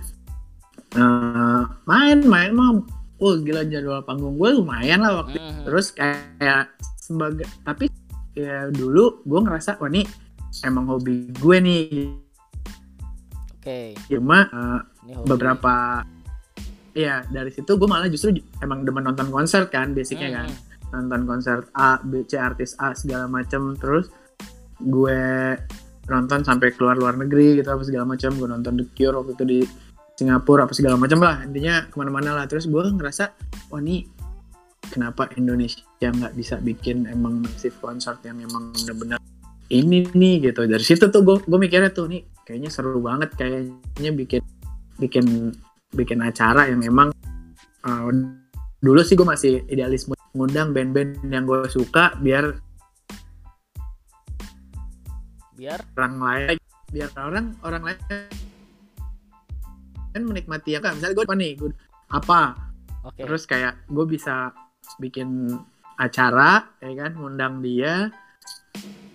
[0.94, 2.82] eh, main main mah
[3.18, 5.64] oh gila jadwal panggung gue lumayan lah waktu Mhm.
[5.66, 7.88] terus kayak sebagai tapi
[8.34, 10.04] ya dulu gue ngerasa wah ini
[10.62, 11.84] emang hobi gue nih
[13.58, 13.96] Oke.
[14.08, 15.28] cuma eh, Ini hobi.
[15.30, 15.74] beberapa
[16.94, 18.30] ya dari situ gue malah justru
[18.60, 20.92] emang demen nonton konser kan basicnya kan Mhm.
[20.94, 24.14] nonton konser A, B, C artis A segala macem terus
[24.78, 25.22] gue
[26.06, 29.46] nonton sampai keluar luar negeri gitu apa segala macam gue nonton The Cure waktu itu
[29.48, 29.60] di
[30.14, 31.42] Singapura apa segala macam lah.
[31.46, 32.46] Intinya ke mana-mana lah.
[32.46, 33.34] Terus gue ngerasa
[33.74, 34.06] wah ini
[34.90, 39.18] kenapa Indonesia nggak bisa bikin emang massive concert yang emang bener-bener
[39.74, 40.70] ini nih gitu.
[40.70, 43.34] Dari situ tuh gue gue mikirnya tuh nih kayaknya seru banget.
[43.34, 44.42] Kayaknya bikin
[45.02, 45.26] bikin
[45.94, 47.10] bikin acara yang emang
[47.86, 48.10] uh,
[48.84, 52.58] dulu sih gue masih idealisme ngundang band-band yang gue suka biar
[55.54, 56.58] biar orang lain
[56.90, 58.00] biar orang orang lain
[60.14, 61.52] kan menikmati ya kan misalnya gue apa nih?
[61.58, 61.72] Gue
[62.14, 62.42] apa?
[63.04, 63.20] Oke.
[63.28, 64.56] terus kayak gue bisa
[65.02, 65.52] bikin
[66.00, 67.12] acara ya kan?
[67.18, 68.14] Ngundang dia.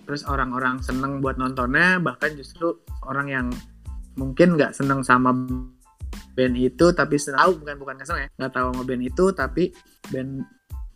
[0.05, 1.97] Terus orang-orang seneng buat nontonnya.
[2.03, 3.47] Bahkan justru orang yang
[4.19, 5.31] mungkin nggak seneng sama
[6.35, 8.29] band itu tapi tahu bukan bukan seneng ya.
[8.37, 9.63] Nggak tahu sama band itu tapi
[10.11, 10.31] band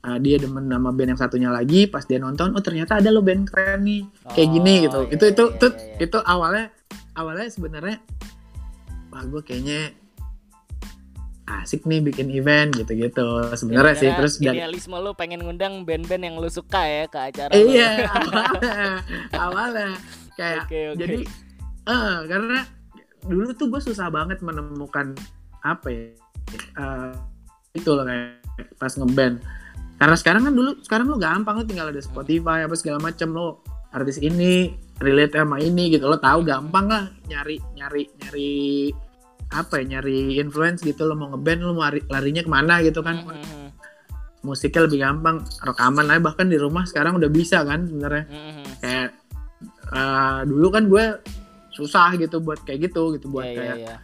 [0.06, 3.24] uh, dia demen sama band yang satunya lagi pas dia nonton oh ternyata ada lo
[3.24, 4.04] band keren nih.
[4.36, 5.00] Kayak gini Oh, gitu.
[5.08, 6.06] iya, itu itu iya, itu, iya, iya.
[6.06, 6.66] itu awalnya
[7.18, 7.98] awalnya sebenarnya
[9.14, 9.94] wah gue kayaknya
[11.44, 16.36] asik nih bikin event gitu-gitu sebenarnya sih Gara-gara terus idealisme lu pengen ngundang band-band yang
[16.40, 17.68] lu suka ya ke acara lu.
[17.70, 18.90] iya awalnya
[19.38, 19.88] awalnya
[20.34, 20.98] kayak Oke, oke.
[20.98, 21.18] jadi
[21.84, 22.60] eh karena
[23.28, 25.14] dulu tuh gue susah banget menemukan
[25.62, 26.04] apa ya
[26.80, 27.12] eh,
[27.78, 28.42] itu loh kayak
[28.80, 29.44] pas ngeband
[30.00, 33.48] karena sekarang kan dulu sekarang lo gampang lo tinggal ada Spotify apa segala macam lo
[33.94, 36.06] artis ini relate sama ini gitu.
[36.06, 38.54] Lo tahu gampang lah nyari nyari nyari
[39.54, 41.06] apa ya nyari influence gitu.
[41.06, 43.22] Lo mau ngeband lo mau lari- larinya ke mana gitu kan.
[43.24, 43.62] Mhm.
[44.44, 46.20] musiknya lebih gampang rekaman aja.
[46.20, 48.26] Bahkan di rumah sekarang udah bisa kan sebenarnya.
[48.28, 48.64] Mhm.
[48.84, 49.10] kayak
[49.96, 51.06] eh, dulu kan gue
[51.72, 53.96] susah gitu buat kayak gitu gitu buat Iya, iya, kayak iya.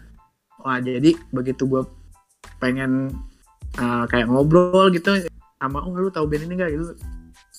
[0.57, 1.83] wah jadi begitu gue
[2.57, 3.11] pengen
[3.75, 5.11] eh, kayak ngobrol gitu
[5.59, 6.95] sama oh lu tahu band ini gak gitu.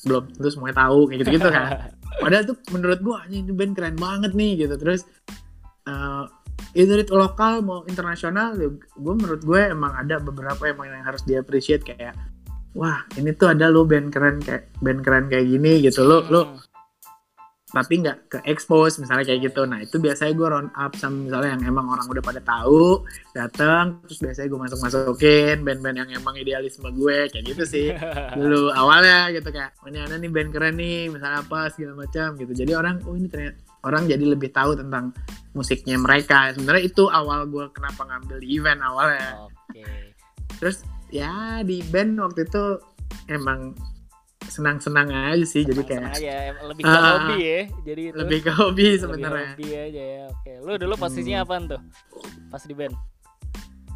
[0.08, 1.64] Belum tentu semuanya tahu kayak gitu gitu kan
[2.18, 5.06] padahal tuh menurut "Anjing, ini band keren banget nih gitu terus
[5.86, 6.24] eh
[6.76, 11.34] either itu lokal mau internasional gue menurut gue emang ada beberapa emang yang harus di
[11.82, 12.14] kayak
[12.76, 16.42] wah ini tuh ada lo band keren kayak band keren kayak gini gitu lo lo
[16.46, 16.69] Mhm.
[17.70, 19.62] Tapi nggak ke expose misalnya kayak gitu.
[19.62, 24.02] Nah itu biasanya gue round up sama misalnya yang emang orang udah pada tahu datang
[24.04, 27.88] terus biasanya gue masuk masukin band-band yang emang idealisme gue kayak gitu sih.
[28.38, 32.34] Dulu awalnya gitu kayak oh, ini ada nih band keren nih misalnya apa segala macam
[32.34, 32.52] gitu.
[32.52, 35.14] Jadi orang oh ini ternyata orang jadi lebih tahu tentang
[35.54, 36.50] musiknya mereka.
[36.50, 39.46] Sebenarnya itu awal gue kenapa ngambil di event awalnya.
[39.46, 39.86] Oke.
[40.60, 42.64] terus ya di band waktu itu
[43.32, 43.72] emang
[44.50, 47.60] senang-senang aja sih jadi kayak aja, em- lebih ke Ah, hobi ya.
[47.86, 50.22] Jadi itu lebih ke hobi sebenarnya hobi aja ya.
[50.28, 50.52] Oke.
[50.60, 51.46] Lu dulu posisinya Hmm.
[51.46, 51.80] apaan tuh?
[52.50, 52.96] Pas di band.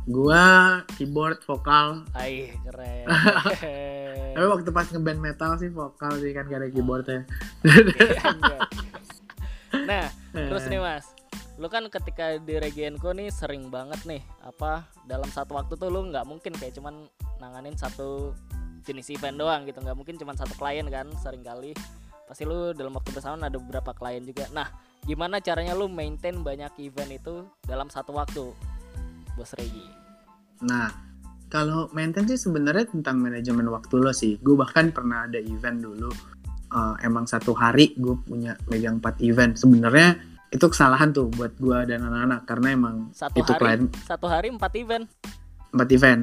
[0.05, 0.45] gua
[1.01, 3.09] keyboard vokal Ai, keren.
[4.37, 7.25] tapi waktu pas ngeband metal sih vokal sih kan gak ada keyboardnya
[9.89, 11.09] nah, terus nih Mas.
[11.57, 16.11] Lu kan ketika di Regienko nih sering banget nih apa dalam satu waktu tuh lu
[16.11, 17.07] nggak mungkin kayak cuman
[17.39, 18.35] nanganin satu
[18.85, 19.81] jenis event doang gitu.
[19.81, 21.73] Nggak mungkin cuman satu klien kan sering kali.
[22.25, 24.49] Pasti lu dalam waktu bersamaan ada beberapa klien juga.
[24.53, 24.69] Nah
[25.05, 28.53] gimana caranya lu maintain banyak event itu dalam satu waktu
[29.35, 29.89] bos Regi?
[30.65, 30.89] Nah
[31.49, 34.41] kalau maintain sih sebenarnya tentang manajemen waktu lo sih.
[34.41, 36.11] Gue bahkan pernah ada event dulu
[36.73, 39.53] eh, emang satu hari gue punya megang 4 event.
[39.57, 44.27] Sebenarnya itu kesalahan tuh buat gua dan anak-anak karena emang Satu itu hari klien satu
[44.31, 45.05] hari empat event.
[45.75, 46.23] empat event.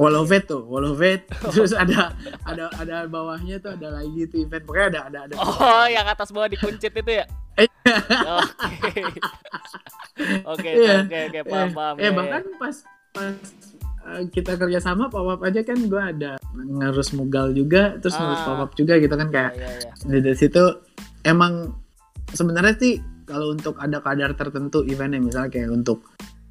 [0.00, 4.24] Wall of it tuh wall of it terus ada ada ada bawahnya tuh ada lagi
[4.24, 7.26] tuh event pokoknya ada ada ada Oh, yang atas bawah dikuncit itu ya?
[7.60, 8.40] Iya.
[8.40, 9.02] Oke.
[10.46, 10.96] Oke, Iya.
[11.02, 11.94] oke, oke, paham, eh, paham.
[11.94, 12.76] eh, ya, bahkan pas
[13.10, 13.34] pas
[14.06, 18.40] eh, kita kerja sama pop up aja kan gue ada ngurus mugal juga terus ngurus
[18.40, 18.46] Ah.
[18.48, 19.34] pop up juga gitu kan ya.
[19.34, 20.20] kayak Iya, iya.
[20.22, 20.64] dari situ
[21.22, 21.76] emang
[22.28, 26.02] sebenarnya sih kalau untuk ada kadar tertentu eventnya misalnya kayak untuk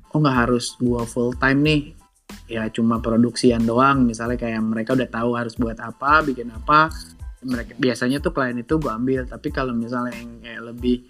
[0.08, 1.80] oh nggak harus gua full time nih
[2.50, 4.04] ya cuma produksian doang.
[4.04, 6.90] Misalnya kayak mereka udah tahu harus buat apa bikin apa
[7.40, 9.24] mereka biasanya tuh klien itu gua ambil.
[9.30, 11.08] Tapi kalau misalnya yang kayak lebih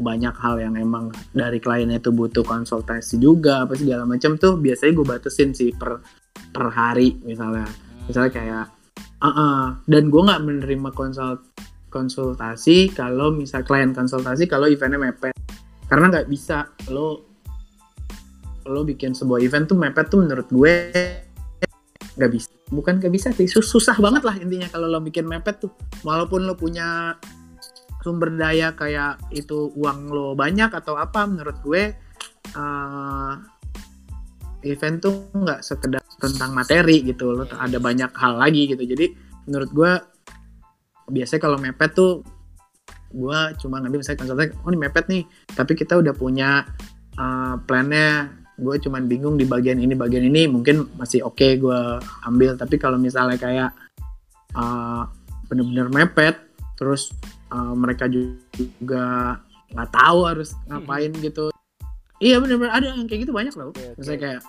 [0.00, 4.92] banyak hal yang emang dari kliennya itu butuh konsultasi juga apa segala macam tuh biasanya
[4.92, 6.04] gue batasin sih per
[6.52, 7.66] per hari misalnya.
[8.06, 8.64] Misalnya kayak
[9.20, 9.64] ah ah.
[9.84, 11.52] dan gue nggak menerima konsult
[11.90, 15.34] konsultasi kalau misal klien konsultasi kalau eventnya mepet.
[15.90, 17.29] Karena nggak bisa lo
[18.68, 20.74] lo bikin sebuah event tuh mepet tuh menurut gue
[22.20, 22.50] nggak bisa.
[22.70, 25.72] Bukan nggak bisa sih sus- susah banget lah intinya kalau lo bikin mepet tuh.
[26.04, 27.16] Walaupun lo punya
[28.00, 31.82] sumber daya kayak itu uang lo banyak atau apa menurut gue
[32.56, 33.34] eh,
[34.68, 37.32] event tuh nggak sekedar tentang materi gitu.
[37.32, 38.84] Lo ada banyak hal lagi gitu.
[38.84, 39.06] Jadi
[39.48, 39.92] menurut gue
[41.10, 42.22] biasanya kalau mepet tuh
[43.10, 45.22] gue cuma ngambil misalnya konsultasi oh ini mepet nih.
[45.56, 46.62] Tapi kita udah punya
[47.18, 51.80] uh, plannya gue cuman bingung di bagian ini bagian ini mungkin masih oke gue
[52.28, 52.54] ambil.
[52.60, 53.70] Tapi kalau misalnya kayak
[54.54, 55.08] uh,
[55.48, 56.36] bener-bener mepet
[56.76, 57.10] terus
[57.50, 59.40] uh, mereka juga
[59.72, 61.48] nggak tahu harus ngapain gitu.
[62.20, 63.72] Iya bener-bener ada yang kayak gitu banyak loh.
[63.72, 63.96] Oke, oke.
[63.98, 64.42] misalnya kayak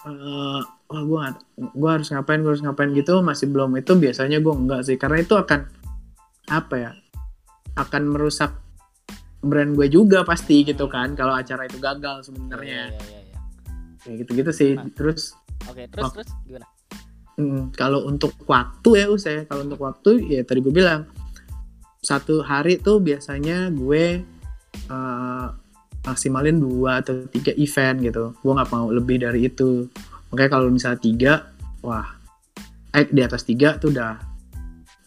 [0.00, 1.20] eh wah gue
[1.60, 3.74] gue harus ngapain gue harus ngapain gitu masih belum.
[3.76, 5.66] Itu biasanya gue enggak sih karena itu akan
[6.50, 6.92] apa ya
[7.78, 8.50] akan merusak
[9.40, 12.82] brand gue juga pasti gitu kan kalau acara itu gagal Iya, sebenarnya.
[12.92, 13.19] Iya, iya, iya.
[14.02, 14.88] Kayak gitu-gitu sih Nah.
[14.92, 15.36] terus
[15.68, 16.12] Oke, terus Oh.
[16.16, 16.66] terus gimana?
[17.36, 21.04] mm, kalau untuk waktu ya usai kalau untuk waktu ya tadi gue bilang
[22.00, 24.24] satu hari tuh biasanya gue
[24.88, 25.46] eh,
[26.00, 29.84] maksimalin dua atau tiga event gitu gue nggak mau lebih dari itu
[30.32, 31.32] makanya kalau misalnya tiga
[31.84, 32.08] wah
[32.90, 34.16] eh di atas tiga tuh udah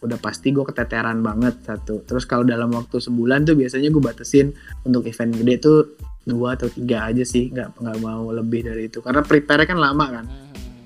[0.04, 4.52] udah pasti gue keteteran banget satu terus kalau dalam waktu sebulan tuh biasanya gue batasin
[4.84, 5.78] untuk event gede tuh
[6.24, 9.04] dua atau tiga aja sih nggak nggak mau lebih dari itu.
[9.04, 10.24] Karena prepare kan lama kan.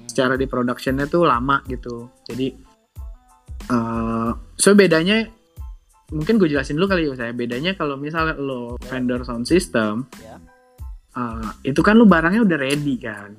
[0.07, 2.11] Secara di productionnya tuh lama gitu.
[2.27, 2.47] Jadi
[3.69, 5.23] eh so bedanya
[6.09, 10.09] mungkin gue jelasin dulu kali ya saya bedanya kalau misalnya lo vendor sound system
[11.13, 13.37] eh, itu kan lo barangnya udah ready kan.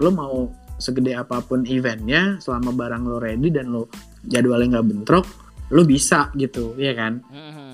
[0.00, 3.88] Lo mau segede apa pun eventnya selama barang lo ready dan lo
[4.22, 5.26] jadwalnya nggak bentrok
[5.74, 7.18] lo bisa gitu ya kan?
[7.26, 7.66] Hmm.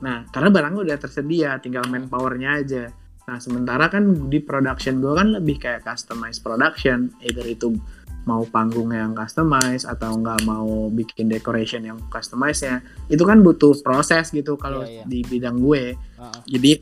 [0.00, 2.84] Nah, karena barangnya udah tersedia, tinggal manpowernya aja.
[3.30, 7.78] Nah, sementara kan di production gue kan lebih kayak customized production, either itu
[8.26, 13.78] mau panggung yang customize atau nggak mau bikin decoration yang customize ya, itu kan butuh
[13.86, 15.04] proses gitu kalau Iya, iya.
[15.06, 15.94] di bidang gue.
[15.94, 16.40] Heeh.
[16.50, 16.72] Jadi,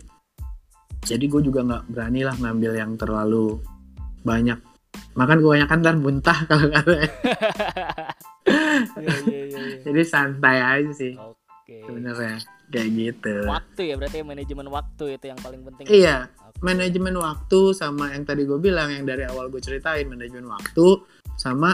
[1.04, 3.60] jadi gue juga nggak berani lah ngambil yang terlalu
[4.24, 4.56] banyak.
[5.12, 6.96] Makan gue kan ntar muntah kalau kata.
[8.48, 9.78] Iya, iya, iya, iya.
[9.84, 11.84] Jadi santai aja sih Oke.
[11.84, 13.34] sebenarnya kayak gitu.
[13.48, 15.84] Waktu ya berarti manajemen waktu itu yang paling penting.
[15.88, 16.60] Iya, Oke.
[16.60, 20.86] manajemen waktu sama yang tadi gue bilang yang dari awal gue ceritain manajemen waktu
[21.38, 21.72] sama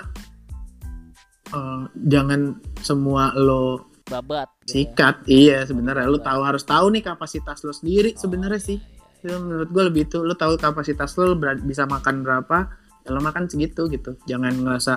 [1.50, 4.52] eh, jangan semua lo Babat.
[4.68, 4.72] gitu ya.
[4.84, 8.78] sikat iya sebenarnya lo tahu harus tahu nih kapasitas lo sendiri Oh, sebenarnya iya, sih
[9.24, 9.36] iya, iya.
[9.40, 11.32] menurut gue lebih itu lo tahu kapasitas lo
[11.64, 12.68] bisa makan berapa
[13.04, 14.92] ya lo makan segitu gitu jangan ngerasa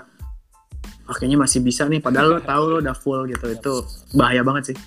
[1.08, 3.74] oh, kayaknya masih bisa nih padahal lo tahu lo udah full gitu itu
[4.20, 4.78] bahaya banget sih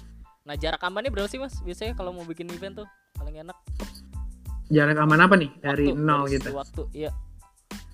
[0.50, 1.54] Nah jarak amannya berapa sih mas?
[1.62, 3.54] Biasanya kalau mau bikin event tuh paling enak.
[4.66, 7.10] jarak aman apa nih dari Waktu, nol dari gitu Waktu, iya.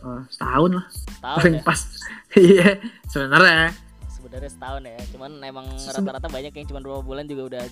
[0.01, 1.63] Oh, setahun lah Setahun paling ya.
[1.65, 1.81] pas
[2.49, 2.69] iya
[3.09, 3.73] sebenarnya
[4.09, 4.97] Sebenarnya setahun ya.
[5.13, 7.63] Cuman emang rata-rata banyak yang cuma berapa bulan juga udah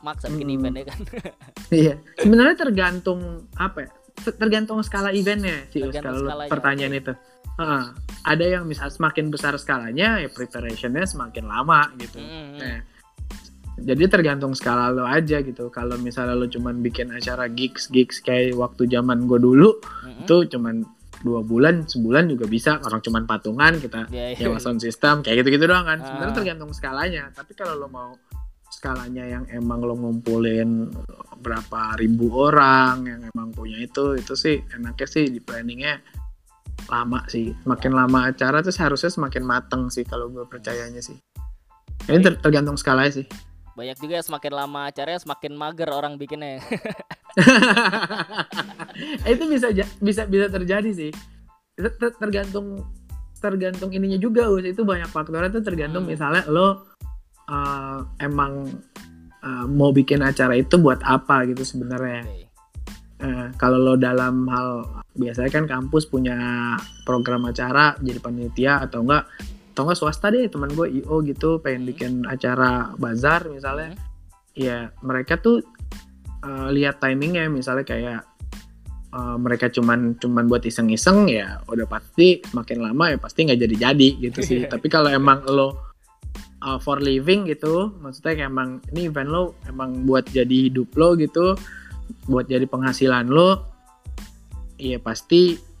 [0.00, 0.56] maksa bikin Mm.
[0.56, 1.00] eventnya kan.
[1.72, 3.20] Iya, sebenarnya tergantung
[3.56, 3.90] apa ya?
[4.24, 7.12] Ter- Tergantung skala eventnya sih Tergantung kalau pertanyaan itu.
[7.60, 7.84] Heeh.
[8.22, 12.16] ada yang misal semakin besar skalanya ya preparationnya semakin lama gitu.
[12.16, 12.58] Mm, mm.
[12.60, 12.78] Nah,
[13.74, 15.68] jadi tergantung skala lo aja gitu.
[15.68, 20.22] Kalau misalnya lo cuman bikin acara gigs gigs kayak waktu zaman gue dulu Mm-mm.
[20.22, 20.84] itu cuman
[21.22, 24.42] dua bulan sebulan juga bisa orang cuman patungan kita Iya, iya.
[24.42, 25.98] nyewa sound system kayak gitu-gitu doang kan.
[25.98, 26.36] Sebenarnya Ah.
[26.36, 27.22] tergantung skalanya.
[27.30, 28.10] Tapi kalau lo mau
[28.68, 30.90] skalanya yang emang lo ngumpulin
[31.38, 36.00] berapa ribu orang yang emang punya itu, itu sih enaknya sih di planningnya
[36.88, 37.54] lama sih.
[37.62, 41.14] Makin lama acara tuh seharusnya semakin mateng sih kalau gue percayanya sih.
[42.02, 43.26] Ini ter- tergantung skalanya sih.
[43.72, 46.60] Banyak juga semakin lama acaranya semakin mager orang bikinnya.
[49.32, 51.10] Itu bisa bisa bisa terjadi sih.
[51.76, 52.84] Ter tergantung
[53.40, 54.68] tergantung ininya juga us.
[54.68, 55.48] Itu banyak faktornya.
[55.48, 56.12] Itu tergantung hmm.
[56.12, 56.84] misalnya lo
[57.48, 58.68] uh, emang
[59.40, 62.28] uh, mau bikin acara itu buat apa gitu sebenarnya.
[62.28, 62.44] Okay.
[63.22, 64.84] uh, eh, kalau lo dalam hal
[65.16, 66.36] biasanya kan kampus punya
[67.08, 69.28] program acara jadi panitia atau enggak
[69.72, 71.90] atau enggak swasta deh teman gue io gitu pengen hmm.
[71.90, 74.00] bikin acara bazar misalnya hmm.
[74.52, 75.64] ya mereka tuh
[76.44, 78.20] uh, lihat timingnya misalnya kayak
[79.16, 84.08] uh, mereka cuman cuman buat iseng-iseng ya udah pasti makin lama ya pasti nggak jadi-jadi
[84.28, 85.92] gitu sih tapi kalau emang lo
[86.60, 91.16] uh, for living gitu maksudnya kayak emang ini event lo emang buat jadi hidup lo
[91.16, 91.56] gitu
[92.28, 93.72] buat jadi penghasilan lo
[94.76, 95.71] iya pasti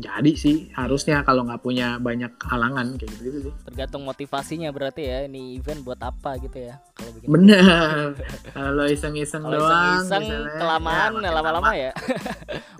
[0.00, 3.52] jadi sih harusnya kalau nggak punya banyak halangan kayak gitu, gitu sih.
[3.68, 8.16] Tergantung motivasinya berarti ya ini event buat apa gitu ya kalau bikin bener.
[8.56, 11.92] kalau iseng-iseng doang iseng kelamaan ya, lama-lama ya.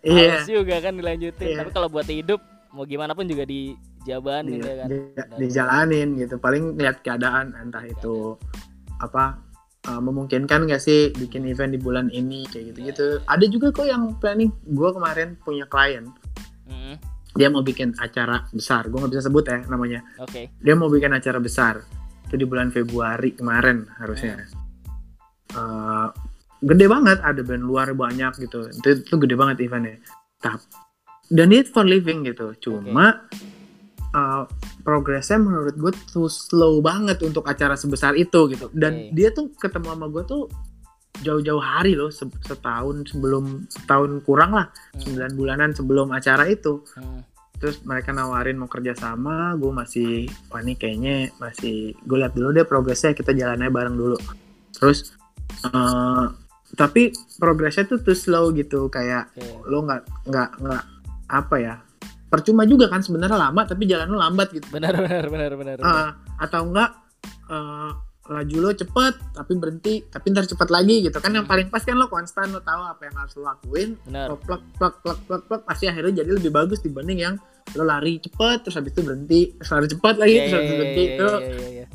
[0.01, 0.43] Iya.
[0.49, 1.47] juga kan dilanjutin.
[1.55, 1.59] Yeah.
[1.61, 2.41] tapi kalau buat hidup
[2.73, 4.89] mau gimana pun juga dijabanin di, gitu ya kan.
[4.89, 4.99] di,
[5.45, 6.35] dijalanin gitu.
[6.41, 8.41] Paling lihat keadaan entah itu
[9.01, 9.41] apa
[9.89, 13.23] uh, memungkinkan gak sih bikin event di bulan ini kayak gitu-gitu.
[13.25, 14.53] Ada juga kok yang planning.
[14.73, 16.09] Gue kemarin punya klien.
[17.37, 18.91] Dia mau bikin acara besar.
[18.91, 20.01] Gue nggak bisa sebut ya namanya.
[20.19, 20.31] Oke.
[20.31, 20.45] Okay.
[20.63, 21.83] Dia mau bikin acara besar
[22.31, 24.39] itu di bulan Februari kemarin harusnya.
[24.39, 24.55] Mm.
[25.51, 26.09] Uh,
[26.63, 28.71] gede banget, ada band luar banyak gitu.
[28.71, 29.99] Itu, itu gede banget eventnya.
[30.39, 30.63] Tapi
[31.31, 32.55] dan it for living gitu.
[32.59, 33.59] Cuma okay
[34.15, 34.45] uh,
[34.83, 39.11] progresnya menurut gue tuh slow banget untuk acara sebesar itu gitu dan okay.
[39.15, 40.43] dia tuh ketemu sama gue tuh
[41.21, 45.01] jauh-jauh hari loh setahun sebelum setahun kurang lah hmm.
[45.05, 47.21] sembilan bulanan sebelum acara itu hmm.
[47.61, 52.51] terus mereka nawarin mau kerja sama gue masih wah ini kayaknya masih gue lihat dulu
[52.57, 54.17] deh progresnya kita jalannya bareng dulu
[54.73, 55.13] terus
[55.69, 56.33] uh,
[56.75, 59.61] tapi progresnya tuh tuh slow gitu kayak okay.
[59.67, 60.85] lo nggak nggak nggak
[61.31, 61.75] apa ya
[62.31, 66.11] percuma juga kan sebenarnya lama tapi jalan lo lambat gitu benar benar benar benar, uh,
[66.39, 66.91] atau enggak
[67.51, 67.91] uh,
[68.31, 71.19] laju lo cepet tapi berhenti tapi ntar cepet lagi gitu.
[71.19, 73.99] Kan yang paling pas kan lo konstan lo tahu apa yang harus lo lakuin.
[74.07, 77.35] Lo plak plak plak plak plak pasti akhirnya jadi lebih bagus dibanding yang
[77.75, 80.79] lo lari cepet terus habis itu berhenti terus lari cepet lagi yeah, terus habis yeah,
[80.79, 81.03] berhenti.
[81.03, 81.89] yeah, itu yeah, yeah, yeah.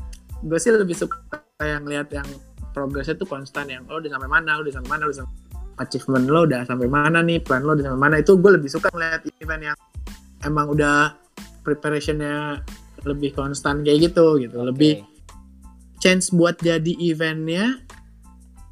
[0.45, 1.17] gue sih lebih suka
[1.59, 2.27] yang lihat yang
[2.71, 5.35] progresnya tuh konstan yang lo udah sampai mana lo udah sampai mana lo udah sampai
[5.79, 8.15] achievement lo udah sampai mana nih plan lo udah sampai mana.
[8.19, 9.77] Itu gue lebih suka ngeliat event yang
[10.43, 11.15] emang udah
[11.65, 12.63] preparationnya
[13.03, 14.63] lebih konstan kayak gitu gitu.
[14.63, 14.67] Okay.
[14.71, 14.93] lebih
[16.05, 17.81] chance buat jadi eventnya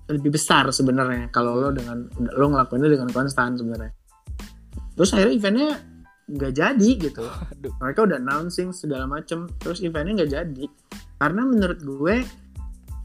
[0.06, 1.34] lebih besar sebenarnya.
[1.34, 2.06] Kalau lo dengan
[2.38, 3.89] lo ngelakuinnya dengan konstan sebenarnya.
[4.93, 5.69] Terus akhirnya eventnya
[6.30, 7.26] nggak jadi gitu.
[7.26, 7.74] Aduh.
[7.82, 10.65] mereka udah announcing segala macem terus eventnya nggak jadi.
[11.17, 12.15] Karena menurut gue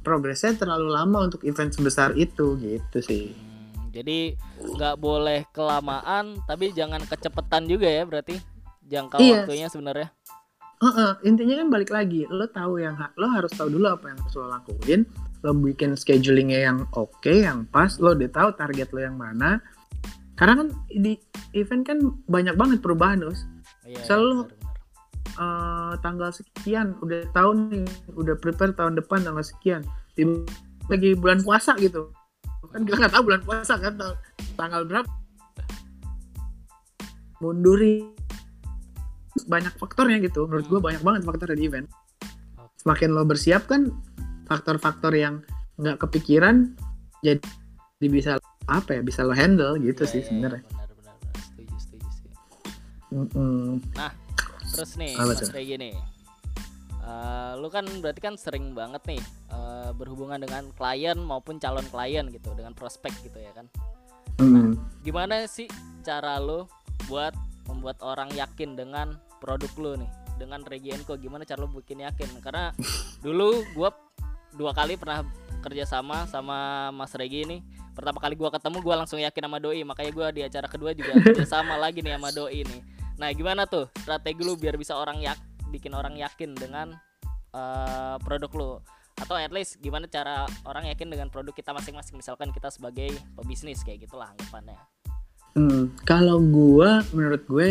[0.05, 3.33] progresnya terlalu lama untuk event sebesar itu gitu sih.
[3.33, 4.37] Hmm, jadi
[4.77, 8.37] nggak boleh kelamaan tapi jangan kecepetan juga ya berarti
[8.88, 9.45] jangka iya.
[9.45, 10.09] waktunya sebenarnya
[10.79, 14.19] uh -uh, intinya kan balik lagi lo tahu yang lo harus tahu dulu apa yang
[14.23, 15.03] harus lo lakuin
[15.47, 19.62] lo bikin schedulingnya yang oke okay, yang pas lo udah tahu target lo yang mana.
[20.38, 21.19] Karena kan di
[21.55, 21.99] event kan
[22.31, 23.43] banyak banget perubahan us.
[23.83, 24.69] Iya, selalu iya,
[25.38, 29.83] uh, tanggal sekian udah tahu nih udah prepare tahun depan tanggal sekian
[30.14, 30.27] di
[30.91, 32.11] lagi bulan puasa gitu.
[32.71, 33.95] Kan kita nggak tahu bulan puasa kan
[34.59, 35.11] tanggal berapa.
[37.38, 38.18] Mundurin
[39.49, 40.45] banyak faktornya gitu.
[40.45, 40.87] Menurut gue hmm.
[40.87, 41.89] banyak banget faktor di event.
[42.79, 43.91] Semakin lo bersiap kan
[44.47, 45.43] faktor-faktor yang
[45.79, 46.75] nggak kepikiran
[47.23, 47.43] jadi
[48.07, 48.33] bisa
[48.69, 50.63] apa ya bisa lo handle gitu ya, sih ya, sebenarnya.
[50.67, 52.31] benar-benar setuju setuju sih.
[53.11, 53.67] Mm -mm.
[53.97, 54.13] nah
[54.69, 55.95] terus nih apa mas Regi nih.
[57.09, 62.29] Uh, lu kan berarti kan sering banget nih uh, berhubungan dengan klien maupun calon klien
[62.29, 63.67] gitu dengan prospek gitu ya kan?
[64.39, 64.53] Mm.
[64.53, 64.67] nah,
[65.01, 65.67] gimana sih
[66.05, 66.69] cara lo
[67.09, 67.33] buat
[67.65, 72.38] membuat orang yakin dengan produk lu nih dengan Regi Enko gimana cara lu bikin yakin?
[72.42, 72.70] Karena
[73.24, 73.90] dulu gua
[74.55, 75.27] dua kali pernah
[75.59, 77.59] kerja sama sama Mas Regi ini
[77.94, 79.82] pertama kali gua ketemu gua langsung yakin sama Doi.
[79.82, 82.80] Makanya gua di acara kedua juga kerja sama lagi nih sama Doi nih.
[83.18, 85.39] Nah gimana tuh strategi lu biar bisa orang yak
[85.74, 86.95] bikin orang yakin dengan
[87.53, 88.70] uh, produk lu?
[89.18, 92.14] Atau at least gimana cara orang yakin dengan produk kita masing-masing?
[92.14, 94.78] Misalkan kita sebagai pebisnis kayak gitulah anggapannya.
[95.59, 97.68] Hmm, kalau gue, menurut gue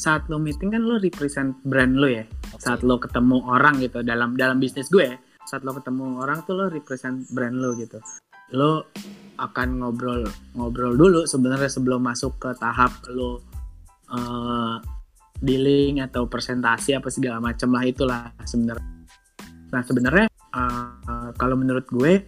[0.00, 2.24] saat lo meeting kan lo represent brand lo ya.
[2.24, 2.56] Okay.
[2.56, 6.56] Saat lo ketemu orang gitu dalam dalam bisnis gue, ya, saat lo ketemu orang tuh
[6.56, 8.00] lo represent brand lo gitu.
[8.56, 8.88] Lo
[9.36, 10.24] akan ngobrol
[10.56, 13.44] ngobrol dulu sebenarnya sebelum masuk ke tahap lo
[14.08, 14.80] uh,
[15.40, 19.04] dealing atau presentasi apa segala macam lah itulah sebenarnya.
[19.68, 20.26] Nah sebenarnya
[20.56, 22.24] uh, kalau menurut gue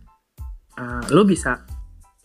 [0.76, 1.64] uh, lo bisa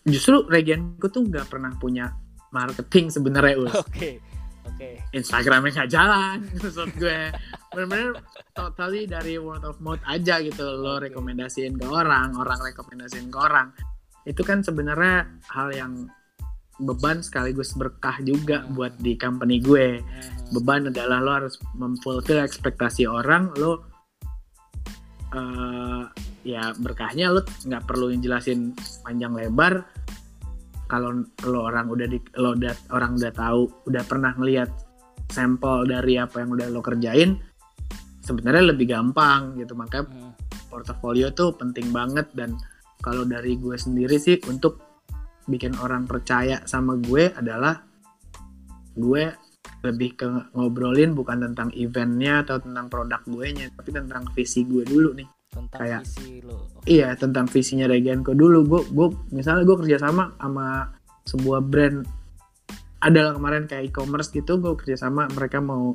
[0.03, 2.11] justru Regenku tuh nggak pernah punya
[2.51, 4.36] marketing sebenarnya us Oke.
[4.68, 4.99] Oke.
[5.11, 7.32] Instagramnya nggak jalan maksud gue
[7.72, 8.20] bener-bener
[8.51, 11.07] totally dari word of mouth aja gitu lo Oke.
[11.07, 13.72] rekomendasiin ke orang orang rekomendasiin ke orang
[14.28, 15.93] itu kan sebenarnya hal yang
[16.78, 18.76] beban sekaligus berkah juga Hmm.
[18.76, 20.53] buat di company gue Mhm.
[20.53, 23.82] beban adalah lo harus memfulfill ekspektasi orang lo
[25.28, 26.03] eh
[26.45, 28.72] ya berkahnya lo nggak perlu jelasin
[29.03, 29.84] panjang lebar
[30.88, 33.61] kalau lo orang udah di lo udah orang udah tahu
[33.91, 34.69] udah pernah ngelihat
[35.27, 37.35] sampel dari apa yang udah lo kerjain
[38.23, 39.71] sebenarnya lebih gampang gitu.
[39.75, 40.31] Makanya Mhm.
[40.67, 42.27] portofolio tuh penting banget.
[42.35, 42.59] Dan
[42.99, 44.83] kalau dari gue sendiri sih untuk
[45.47, 47.79] bikin orang percaya sama gue adalah
[48.99, 49.23] gue
[49.85, 50.27] lebih ke
[50.57, 55.36] ngobrolin bukan tentang eventnya atau tentang produk gue nya tapi tentang visi gue dulu nih
[55.58, 56.70] Tentang kayak- visi lo.
[56.86, 60.93] iya tentang visinya Regenco dulu gue gue misalnya gue kerjasama sama
[61.26, 62.05] sebuah brand
[63.01, 65.93] adalah kemarin kayak e-commerce gitu gue kerjasama mereka mau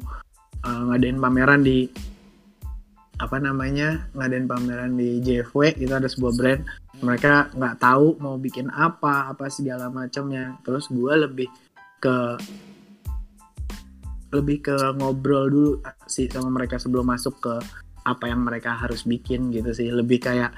[0.63, 1.91] uh, ngadain pameran di
[3.23, 6.63] apa namanya ngadain pameran di JFW itu ada sebuah brand.
[7.03, 10.59] Mereka nggak tahu mau bikin apa apa segala macamnya.
[10.67, 11.47] Terus gue lebih
[12.03, 12.17] ke
[14.33, 15.73] lebih ke ngobrol dulu
[16.09, 17.55] sih sama mereka sebelum masuk ke
[18.03, 19.89] apa yang mereka harus bikin gitu sih.
[19.91, 20.53] Lebih kayak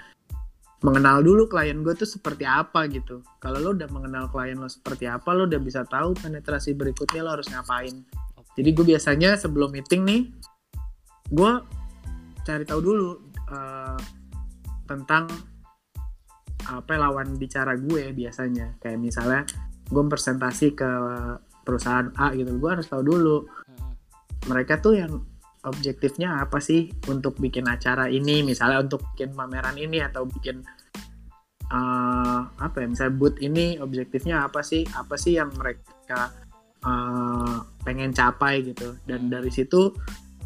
[0.84, 3.24] mengenal dulu klien gue tuh seperti apa gitu.
[3.40, 7.40] Kalau lo udah mengenal klien lo seperti apa lo udah bisa tahu penetrasi berikutnya lo
[7.40, 8.04] harus ngapain.
[8.54, 10.22] Jadi gue biasanya sebelum meeting nih
[11.32, 11.52] gue
[12.44, 13.10] cari tahu dulu
[13.48, 13.98] eh,
[14.84, 15.32] tentang
[16.68, 18.76] apa lawan bicara gue biasanya.
[18.76, 19.42] Kayak misalnya
[19.88, 20.90] gue presentasi ke
[21.64, 23.38] perusahaan A gitu gue harus tahu dulu.
[23.44, 23.92] Mhm.
[24.44, 25.24] mereka tuh yang
[25.64, 28.44] objektifnya apa sih untuk bikin acara ini?
[28.44, 30.60] Misalnya untuk bikin pameran ini atau bikin
[31.68, 34.84] eh, apa ya misalnya booth ini objektifnya apa sih?
[34.92, 36.32] Apa sih yang mereka
[36.84, 38.96] eh, pengen capai gitu?
[39.08, 39.92] Dan dari situ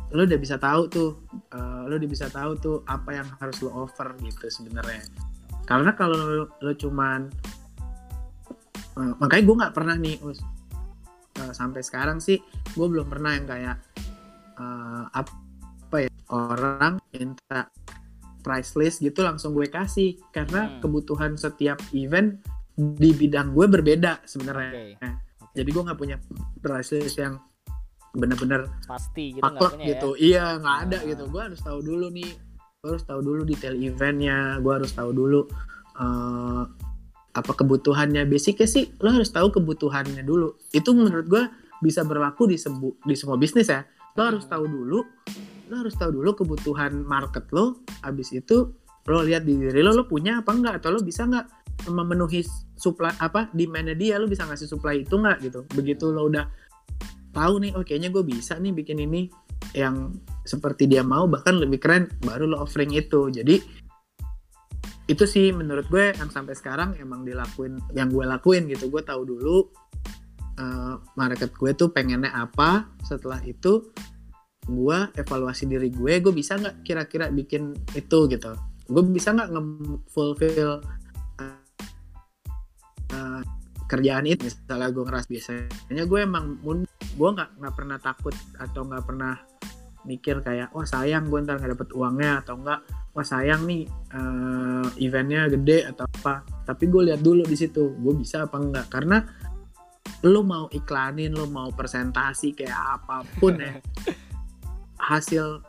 [0.09, 1.11] lo udah bisa tahu tuh
[1.53, 5.05] eh, lo udah bisa tahu tuh apa yang harus lo offer gitu sebenarnya.
[5.69, 7.29] Karena kalau lo, lo cuman
[8.97, 10.41] eh, makanya gue nggak pernah nih Us,
[11.43, 12.41] eh, sampai sekarang sih
[12.73, 13.77] gue belum pernah yang kayak
[14.59, 17.71] eh, apa ya orang minta
[18.39, 20.19] price list gitu langsung gue kasih.
[20.31, 20.81] Karena Hmm.
[20.81, 22.39] kebutuhan setiap event
[22.75, 24.71] di bidang gue berbeda sebenarnya.
[24.71, 24.87] Oke.
[25.01, 25.15] Nah,
[25.51, 26.17] jadi gue nggak punya
[26.59, 27.39] price list yang
[28.09, 30.11] bener-bener Pasti gitu paklek punya gitu.
[30.17, 31.07] iya nggak ada Ah.
[31.07, 31.23] gitu.
[31.29, 32.31] Gue harus tahu dulu nih
[32.79, 35.41] gue harus tahu dulu detail eventnya gue harus tahu dulu
[35.97, 36.63] eh,
[37.35, 38.23] apa kebutuhannya.
[38.25, 40.55] Basicnya sih lo harus tahu kebutuhannya dulu.
[40.71, 41.43] Itu menurut gue
[41.79, 43.83] bisa berlaku di sebu di semua bisnis ya
[44.19, 45.01] lo harus tahu dulu
[45.71, 48.75] lo harus tahu dulu kebutuhan market lo abis itu
[49.07, 51.47] lo lihat di diri lo lo punya apa enggak atau lo bisa nggak
[51.87, 52.43] memenuhi
[52.75, 55.62] supply apa demandnya dia lo bisa ngasih supply itu nggak gitu.
[55.79, 56.51] Begitu lo udah
[57.31, 59.31] tahu nih oh kayaknya gue bisa nih bikin ini
[59.77, 60.11] yang
[60.43, 63.31] seperti dia mau bahkan lebih keren baru lo offering itu.
[63.31, 63.62] Jadi
[65.09, 68.91] itu sih menurut gue yang sampai sekarang emang dilakuin yang gue lakuin gitu.
[68.91, 69.71] Gue tahu dulu
[70.59, 73.95] eh, market gue tuh pengennya apa setelah itu
[74.69, 78.53] gue evaluasi diri gue gue bisa nggak kira-kira bikin itu gitu.
[78.89, 80.85] Gue bisa nggak nge-fulfill
[81.41, 81.61] eh,
[83.15, 83.43] eh,
[83.89, 84.45] kerjaan itu?
[84.45, 89.35] Misalnya gue ngeras biasanya gue emang gue nggak nggak pernah takut atau nggak pernah
[90.07, 92.81] mikir kayak wah sayang gue ntar nggak dapet uangnya atau enggak
[93.13, 96.45] wah sayang nih eh, eventnya gede atau apa.
[96.69, 99.25] Tapi gue lihat dulu di situ gue bisa apa enggak karena
[100.27, 103.79] lo mau iklanin lo mau presentasi kayak apa pun ya.
[105.11, 105.62] Hasil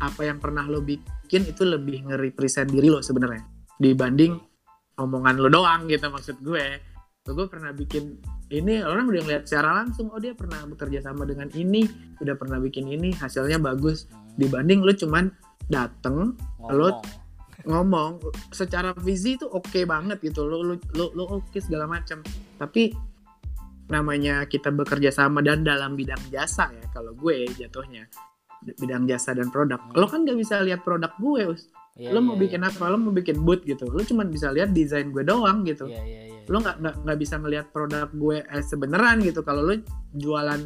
[0.00, 3.44] apa yang pernah lo bikin itu lebih nge-represent diri lo sebenarnya.
[3.76, 4.32] Dibanding
[4.96, 6.80] omongan lo doang gitu maksud gue.
[7.28, 8.16] Gue pernah bikin
[8.48, 11.84] ini orang udah ngeliat secara langsung oh dia pernah bekerja sama dengan ini
[12.24, 14.08] udah pernah bikin ini hasilnya bagus.
[14.40, 15.28] Dibanding lo cuman
[15.68, 16.32] dateng
[16.72, 17.26] lo- Ngomong.
[17.68, 18.12] ngomong
[18.48, 20.48] secara visi itu oke banget gitu.
[20.48, 22.24] Lo lo lo, lo oke segala macam
[22.58, 22.90] tapi
[23.88, 28.04] namanya kita bekerja sama dan dalam bidang jasa ya kalau gue jatuhnya.
[28.58, 29.80] Bidang jasa dan produk.
[29.80, 29.96] Hmm.
[29.96, 31.72] lo kan nggak bisa lihat produk gue us.
[31.98, 32.84] Iya, lo mau iya, bikin apa?
[32.90, 33.90] Lo mau bikin booth gitu.
[33.90, 35.90] Lo cuman bisa lihat desain gue doang gitu.
[35.90, 36.40] Iya, iya, iya.
[36.46, 39.40] lo nggak nggak nggak bisa ngelihat produk gue eh, sebeneran gitu.
[39.42, 39.74] Kalau lo
[40.14, 40.60] jualan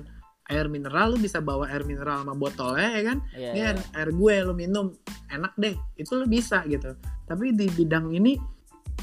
[0.52, 3.18] air mineral lo bisa bawa air mineral sama botolnya ya kan?
[3.32, 3.68] Iya, ini iya.
[3.72, 4.86] air, air gue lo minum.
[5.30, 5.76] Enak deh.
[5.96, 6.96] Itu lo bisa gitu.
[7.28, 8.36] Tapi di bidang ini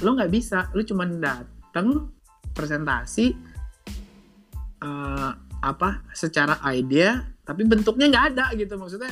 [0.01, 0.69] lo nggak bisa.
[0.77, 2.13] Lo cuman datang
[2.53, 3.48] presentasi
[4.83, 8.77] eh, apa secara idea tapi bentuknya nggak ada gitu.
[8.77, 9.11] Maksudnya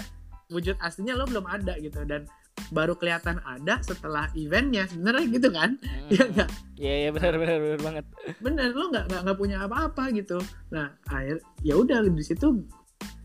[0.53, 2.05] wujud aslinya lo belum ada gitu.
[2.05, 2.30] Dan
[2.70, 5.78] baru kelihatan ada setelah eventnya sebenarnya gitu kan?
[5.82, 6.09] Hmm.
[6.13, 6.49] Iya nggak?
[6.78, 8.05] Iya iya benar benar benar banget.
[8.38, 10.38] bener lo nggak nggak nggak punya apa-apa gitu.
[10.70, 12.65] Nah akhir ya udah di situ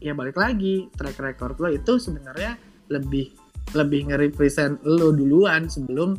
[0.00, 0.88] ya balik lagi.
[0.96, 2.56] Track record lo itu sebenarnya
[2.88, 3.32] lebih
[3.72, 6.16] lebih nge-represent lo duluan sebelum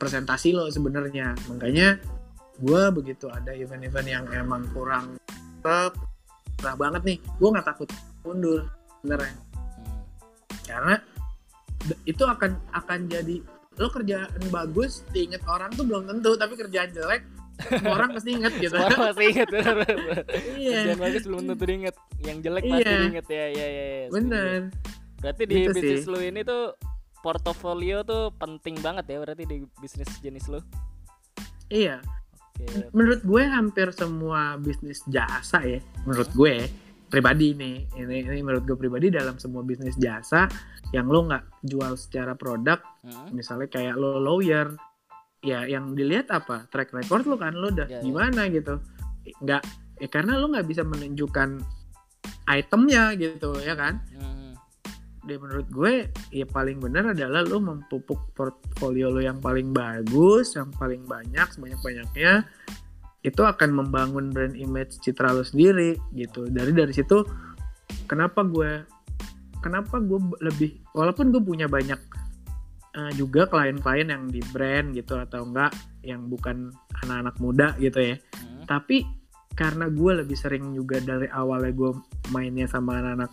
[0.00, 1.36] presentasi lo sebenarnya.
[1.52, 2.00] Makanya
[2.60, 5.16] gue begitu ada event-event yang emang kurang
[5.58, 5.96] tetap
[6.56, 7.88] kurang banget nih gue nggak takut
[8.20, 9.34] mundur sebenarnya
[9.70, 10.02] Hmm.
[10.66, 10.94] karena
[12.04, 13.40] itu akan akan jadi
[13.74, 17.24] lo kerjaan bagus diinget orang tuh belum tentu tapi kerjaan jelek
[17.62, 19.74] semua orang pasti inget gitu Semua orang masih inget benar.
[19.78, 20.16] benar.
[20.54, 21.96] iya Kerjaan bagus belum tentu diinget.
[22.18, 22.72] Yang jelek Iya.
[22.72, 23.66] pasti diinget ya ya ya.
[23.68, 24.58] ya, bener
[25.18, 26.08] Berarti di Gitu bisnis sih.
[26.08, 26.64] lu ini tuh
[27.18, 30.60] portofolio tuh penting banget ya berarti di bisnis jenis lu.
[31.68, 32.00] iya
[32.62, 32.90] Oke.
[32.92, 36.54] menurut gue hampir semua bisnis jasa ya menurut gue
[37.06, 40.46] pribadi nih ini ini menurut gue pribadi dalam semua bisnis jasa
[40.90, 43.32] yang lo nggak jual secara produk Hmm.
[43.32, 44.70] misalnya kayak lo lawyer
[45.40, 48.02] ya yang dilihat apa track record lo kan lo udah Ya, ya.
[48.02, 48.76] gimana gitu
[49.38, 49.62] nggak
[49.96, 51.64] ya karena lo nggak bisa menunjukkan
[52.46, 54.39] itemnya gitu ya kan Hmm.
[55.30, 55.92] Dan menurut gue
[56.34, 61.78] ya paling benar adalah lo mempupuk portfolio lo yang paling bagus yang paling banyak sebanyak
[61.78, 62.42] banyaknya
[63.22, 66.48] itu akan membangun brand image citra lo sendiri gitu.
[66.48, 67.22] Dari dari situ
[68.08, 68.82] kenapa gue
[69.60, 72.00] kenapa gue lebih walaupun gue punya banyak
[72.96, 75.70] eh, juga klien-klien yang di brand gitu atau enggak
[76.00, 76.72] yang bukan
[77.04, 78.16] anak-anak muda gitu ya.
[78.40, 78.64] Hmm.
[78.64, 79.04] tapi
[79.52, 81.90] karena gue lebih sering juga dari awalnya gue
[82.32, 83.28] mainnya sama anak-anak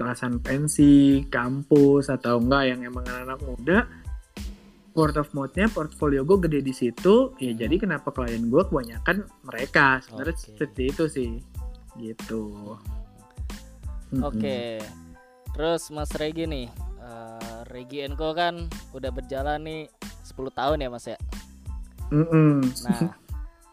[0.00, 3.78] kelasan pensi, kampus atau enggak yang emang anak-anak muda
[4.96, 7.60] word of mouth-nya portfolio gue gede di situ ya Hmm.
[7.62, 10.44] jadi kenapa klien gue kebanyakan mereka sebenarnya Oke.
[10.50, 11.30] seperti itu sih
[11.98, 12.74] gitu.
[14.18, 14.82] Oke.
[15.54, 16.66] Terus Mas Regi nih,
[17.02, 19.82] eh, Regi Enko kan udah berjalan nih
[20.26, 21.18] 10 tahun ya Mas ya.
[22.10, 22.66] Mm-mm.
[22.86, 23.14] Nah,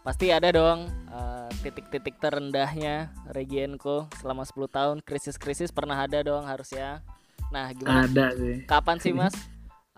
[0.08, 4.98] pasti ada dong eh, titik-titik terendahnya Regi Enko selama 10 tahun.
[5.04, 7.04] Krisis-krisis pernah ada dong harusnya.
[7.52, 8.08] Nah, gimana?
[8.08, 9.36] ada sih Kapan sih Mas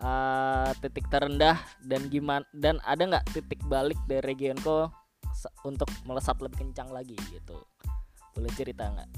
[0.02, 4.90] eh, titik terendah dan gimana dan ada nggak titik balik dari Regi Enko
[5.30, 7.62] se- untuk melesat lebih kencang lagi gitu?
[8.34, 9.10] Boleh cerita nggak?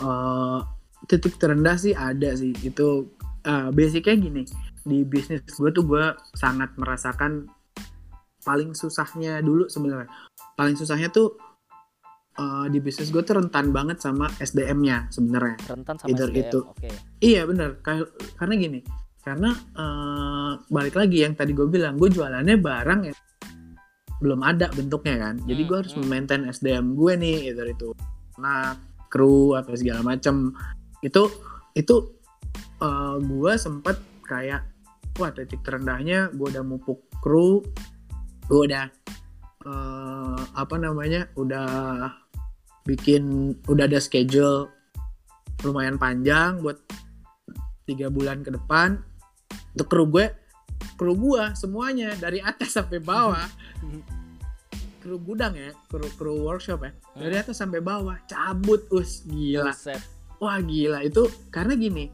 [0.00, 0.60] Eh,
[1.04, 3.12] titik terendah sih ada sih itu
[3.44, 4.48] eh, basicnya gini
[4.88, 7.44] di bisnis gue tuh gue sangat merasakan
[8.44, 10.12] paling susahnya dulu sebenarnya
[10.54, 11.34] paling susahnya tuh
[12.36, 16.42] eh, di bisnis gue tuh rentan banget sama SDM-nya sebenarnya Rentan sama Either SDM.
[16.44, 16.58] itu.
[16.62, 16.88] Oke.
[17.24, 17.80] iya bener
[18.36, 18.80] karena gini
[19.24, 23.18] karena eh, balik lagi yang tadi gue bilang gue jualannya barang yang
[24.22, 26.00] belum ada bentuknya kan jadi Hmm, gue harus hmm.
[26.06, 27.90] memaintain SDM gue nih either itu
[28.38, 28.76] nah
[29.08, 30.52] kru atau segala macem
[31.00, 31.28] itu
[31.74, 31.96] itu
[32.84, 34.64] eh, gue sempet kayak
[35.20, 37.62] wah titik terendahnya gue udah mupuk kru
[38.48, 38.84] gue udah
[39.64, 41.68] eh, apa namanya udah
[42.84, 44.68] bikin udah ada schedule
[45.64, 46.76] lumayan panjang buat
[47.88, 49.00] tiga bulan ke depan.
[49.74, 50.26] Untuk kru gue
[51.00, 53.44] kru gue semuanya dari atas sampai bawah.
[55.04, 56.92] Kru gudang ya kru kru workshop ya.
[57.12, 59.68] Dari atas sampai bawah cabut us gila.
[60.40, 61.04] Wah gila.
[61.04, 62.08] Itu karena gini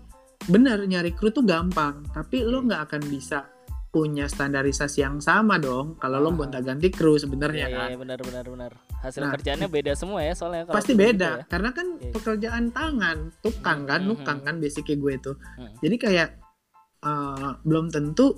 [0.50, 3.44] bener nyari kru tuh gampang tapi lo nggak akan bisa
[3.90, 6.36] punya standarisasi yang sama dong kalau lo Ah.
[6.38, 8.72] gonta-ganti kru sebenarnya iya kan iya, benar benar benar.
[9.00, 11.44] Hasil Nah, kerjaannya beda semua ya soalnya kalau pasti gitu beda ya.
[11.44, 12.12] karena kan Iya.
[12.12, 15.74] pekerjaan tangan tukang kan Hmm, nukang kan basicnya gue itu Hmm.
[15.78, 16.28] jadi kayak
[17.00, 18.36] eh, belum tentu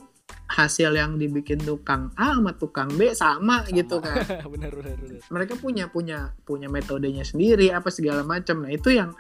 [0.49, 3.69] hasil yang dibikin tukang A sama tukang B sama, Sama.
[3.69, 5.21] gitu kan benar benar benar.
[5.29, 9.13] mereka punya punya punya metodenya sendiri apa segala macam nah itu yang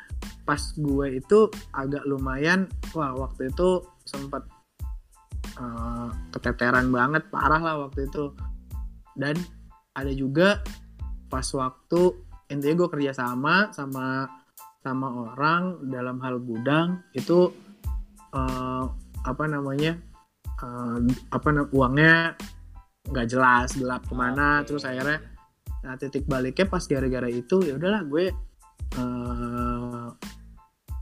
[0.42, 1.38] pas gue itu
[1.72, 3.68] agak lumayan wah waktu itu
[4.02, 4.46] sempat
[5.58, 8.32] eh, keteteran banget parah lah waktu itu
[9.18, 9.36] dan
[9.92, 10.64] ada juga
[11.28, 12.16] pas waktu
[12.48, 14.28] intinya gue kerja sama sama
[14.82, 17.52] sama orang dalam hal gudang itu
[18.32, 18.84] eh,
[19.22, 19.96] apa namanya
[20.60, 20.98] eh,
[21.32, 22.36] apa uangnya
[23.02, 24.72] nggak jelas gelap ke mana Oke.
[24.72, 25.32] terus akhirnya
[25.82, 28.30] Nah titik baliknya pas gara-gara itu ya udahlah gue
[28.94, 30.06] eh,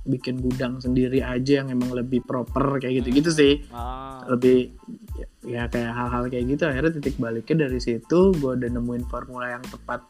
[0.01, 3.39] bikin gudang sendiri aja yang emang lebih proper kayak gitu-gitu Hmm.
[3.39, 3.53] sih.
[3.71, 4.73] Ah, lebih
[5.17, 6.63] ya, ya kayak hal-hal kayak gitu.
[6.65, 10.01] Akhirnya titik baliknya dari situ gue udah nemuin formula yang tepat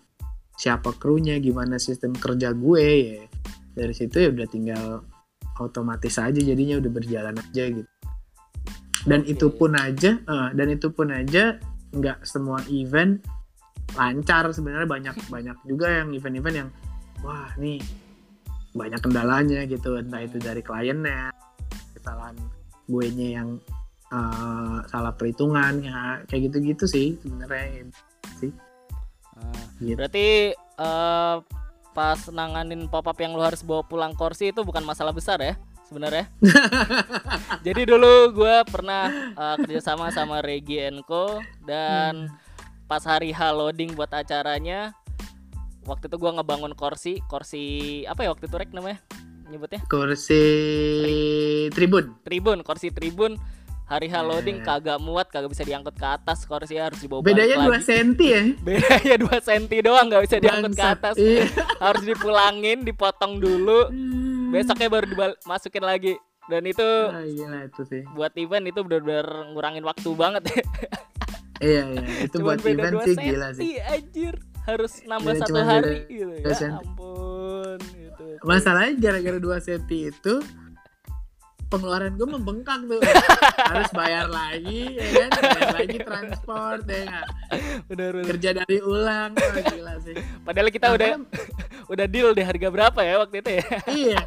[0.54, 3.22] siapa krunya gimana sistem kerja gue ya.
[3.74, 4.84] Dari situ ya udah tinggal
[5.60, 7.90] otomatis aja jadinya udah berjalan aja gitu.
[9.04, 9.32] Dan Oke.
[9.32, 11.56] itu pun aja eh, dan itu pun aja
[11.90, 13.18] nggak semua event
[13.98, 14.86] lancar sebenarnya.
[14.86, 16.68] Banyak banyak juga yang event-event yang
[17.20, 17.80] wah nih
[18.70, 21.34] banyak kendalanya gitu entah itu dari kliennya
[21.98, 22.38] kesalahan
[22.90, 23.48] gue nya yang
[24.10, 27.90] uh, salah perhitungan ya kayak gitu-gitu sih sebenarnya
[28.42, 28.52] sih.
[29.40, 29.96] Ah, gitu.
[29.96, 31.36] berarti eh,
[31.96, 35.56] pas nanganin pop up yang lu harus bawa pulang kursi itu bukan masalah besar ya
[35.88, 36.28] sebenarnya?
[37.66, 42.28] Jadi dulu gue pernah eh, kerjasama sama Regi Co dan
[42.84, 44.92] pas hari H loading buat acaranya
[45.90, 47.62] waktu itu gua ngebangun kursi kursi
[48.06, 49.02] apa ya waktu itu rek namanya?
[49.44, 49.82] Nyebutnya?
[49.84, 50.42] Kursi
[51.68, 52.14] tribun.
[52.22, 53.34] Tribun kursi tribun.
[53.84, 54.64] Hari loading Eh.
[54.64, 57.84] kagak muat kagak bisa diangkut ke atas kursi harus dibawa bedanya balik 2 lagi.
[57.84, 58.42] senti ya.
[58.62, 61.14] Bedanya 2 senti doang nggak bisa diangkut ke atas.
[61.18, 61.50] Iya.
[61.84, 63.90] harus dipulangin dipotong dulu.
[64.48, 66.14] Besoknya baru dimasukin lagi.
[66.46, 68.02] Dan itu Ah, gila itu sih.
[68.10, 70.42] buat event itu benar-benar ngurangin waktu banget.
[70.46, 70.62] Ya
[71.66, 72.02] iya iya.
[72.24, 73.74] Itu Cuman buat event 2 sih gila sih.
[73.82, 74.34] anjir
[74.64, 76.56] harus nambah Iya, satu hari gitu dua ya.
[76.56, 76.76] senti.
[76.78, 78.24] ampun gitu.
[78.42, 80.34] masalahnya gara-gara 2 senti itu
[81.70, 82.98] pengeluaran gue membengkak tuh.
[83.70, 85.30] Harus bayar lagi ya kan?
[85.38, 87.26] Bayar lagi transport ya nggak?
[87.86, 88.26] bener bener.
[88.26, 90.18] Kerja dari ulang Wah, gila sih.
[90.42, 93.66] Padahal kita udah Makanya- udah deal di harga berapa ya waktu itu ya?
[94.02, 94.20] Iya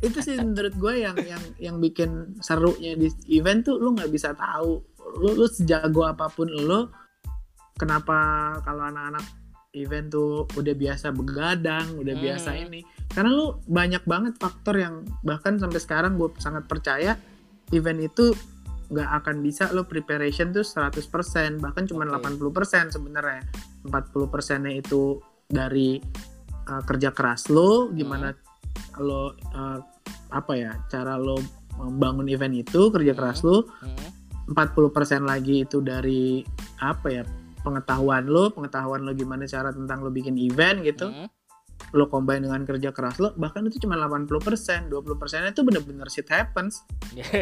[0.00, 4.32] itu sih menurut gue yang yang yang bikin serunya di event tuh lu nggak bisa
[4.32, 4.80] tahu.
[5.20, 6.84] Lu lu sejago apa pun lu
[7.76, 8.16] kenapa
[8.60, 9.24] kalau anak-anak
[9.72, 12.24] event tuh udah biasa begadang udah Hmm.
[12.26, 17.14] biasa ini karena lu banyak banget faktor yang bahkan sampai sekarang gue sangat percaya
[17.70, 18.34] event itu
[18.90, 22.18] nggak akan bisa lo preparation tuh 100% bahkan cuma Oke.
[22.18, 23.46] 80% sebenarnya
[23.86, 26.02] 40 persennya itu dari
[26.66, 28.34] uh, kerja keras lo gimana
[28.98, 29.78] lo uh,
[30.30, 31.38] apa ya cara lo
[31.78, 34.18] membangun event itu kerja keras lo Hmm.
[34.50, 36.42] 40% lagi itu dari
[36.82, 37.22] apa ya
[37.60, 41.08] pengetahuan lo pengetahuan lo gimana cara tentang lo bikin event gitu.
[41.10, 41.28] Hmm.
[41.96, 46.84] lo combine dengan kerja keras lo bahkan itu cuma 80% 20% itu bener-bener shit happens.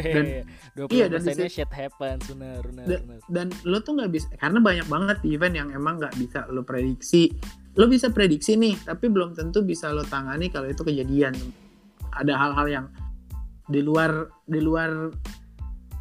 [0.79, 2.23] Dua iya, dan di persennya shit happens.
[2.31, 6.15] Benar benar Da- dan lo tuh nggak bisa karena banyak banget event yang emang nggak
[6.17, 7.35] bisa lo prediksi.
[7.77, 11.35] Lo bisa prediksi nih tapi belum tentu bisa lo tangani kalau itu kejadian.
[12.15, 12.87] Ada hal-hal yang
[13.69, 15.13] di luar di luar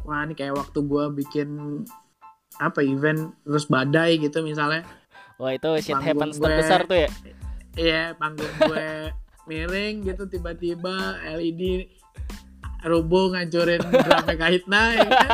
[0.08, 1.82] wah ini kayak waktu gua bikin
[2.58, 4.82] apa event terus badai gitu misalnya.
[5.38, 7.10] Wah itu shit happens gue- terbesar tuh ya?
[7.78, 9.14] Iya panggung gue
[9.46, 10.94] miring gitu tiba-tiba
[11.24, 11.86] LED
[12.78, 15.30] rubuh ngancurin drama kahitna ya kan?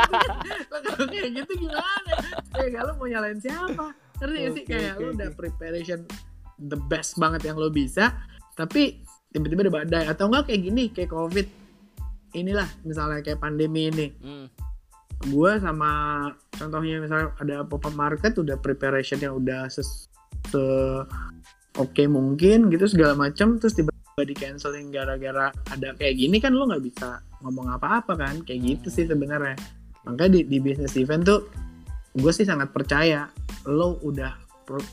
[0.69, 2.13] Lo kalau kayak gitu gimana?
[2.53, 3.93] Ya kalau mau nyalain siapa?
[4.17, 4.63] Ngerti gak sih?
[4.65, 5.99] Kayak oke, lo udah preparation
[6.55, 8.13] the best banget yang lo bisa
[8.55, 10.03] tapi tiba-tiba ada badai.
[10.07, 11.47] Atau enggak kayak gini kayak covid.
[12.31, 14.07] Inilah misalnya kayak pandemi ini.
[14.17, 14.47] Hmm.
[15.23, 15.91] Gue sama
[16.51, 20.11] contohnya misalnya ada pop up market udah preparation yang udah ses
[20.51, 20.63] se
[21.79, 26.67] oke mungkin gitu segala macam terus tiba-tiba di canceling gara-gara ada kayak gini kan lo
[26.69, 28.35] nggak bisa ngomong apa-apa kan?
[28.41, 29.53] Kayak gitu sih sebenarnya.
[30.09, 31.45] Makanya di, di bisnis event tuh
[32.15, 33.29] gue sih sangat percaya
[33.69, 34.33] lo udah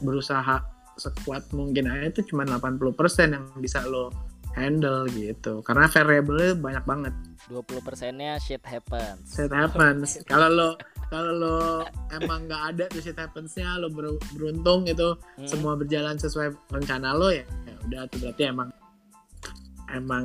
[0.04, 0.60] berusaha
[0.98, 2.92] sekuat mungkin aja itu cuma 80%
[3.32, 4.12] yang bisa lo
[4.52, 5.64] handle gitu.
[5.64, 7.14] Karena variable banyak banget
[7.48, 10.68] 20 persennya shit happens shit happens kalau lo
[11.08, 11.56] kalau lo
[12.10, 15.46] emang nggak ada tuh shit happensnya lo ber- beruntung itu Hmm.
[15.46, 18.68] semua berjalan sesuai rencana lo ya, ya udah tuh berarti emang
[19.88, 20.24] emang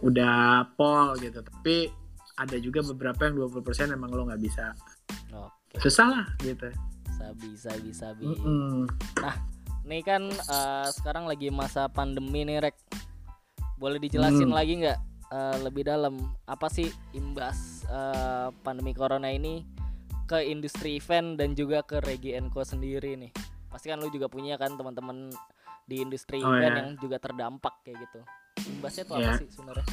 [0.00, 0.36] udah
[0.72, 1.90] pol gitu tapi
[2.36, 4.74] ada juga beberapa yang 20% emang lo nggak bisa
[5.30, 6.68] oke susah lah gitu
[7.12, 8.84] sabi sabi sabi Mm-mm.
[9.86, 12.74] Nih kan eh, sekarang lagi masa pandemi nih Rek.
[13.76, 14.58] Boleh dijelasin Hmm.
[14.58, 14.98] lagi nggak
[15.36, 16.16] eh, lebih dalam
[16.48, 19.60] apa sih imbas eh, pandemi corona ini
[20.24, 23.30] ke industri event dan juga ke Regi Co sendiri nih.
[23.68, 25.28] Pasti kan lu juga punya kan teman-teman
[25.84, 26.80] di industri Oh, event ya.
[26.82, 28.20] yang juga terdampak kayak gitu.
[28.80, 29.34] Imbasnya tuh apa Ya.
[29.38, 29.86] sih sebenarnya?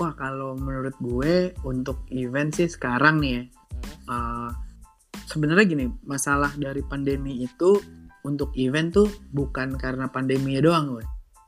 [0.00, 3.42] wah kalau menurut gue untuk event sih sekarang nih ya
[3.80, 4.12] Hmm.
[4.12, 4.50] uh,
[5.24, 7.80] sebenarnya gini masalah dari pandemi itu
[8.28, 11.04] untuk event tuh bukan karena pandemi doang gue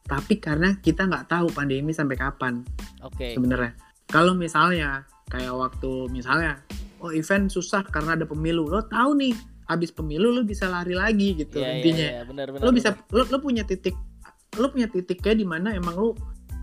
[0.06, 2.62] tapi karena kita nggak tahu pandemi sampai kapan
[3.02, 3.32] Oke.
[3.34, 3.72] sebenarnya
[4.10, 6.60] kalau misalnya kayak waktu misalnya
[7.00, 9.34] oh event susah karena ada pemilu lo tahu nih
[9.70, 12.64] habis pemilu lo bisa lari lagi gitu Iya, iya, intinya iya, benar benar.
[12.66, 13.94] lo bisa lo, lo punya titik
[14.60, 16.12] lo punya titiknya di mana emang lo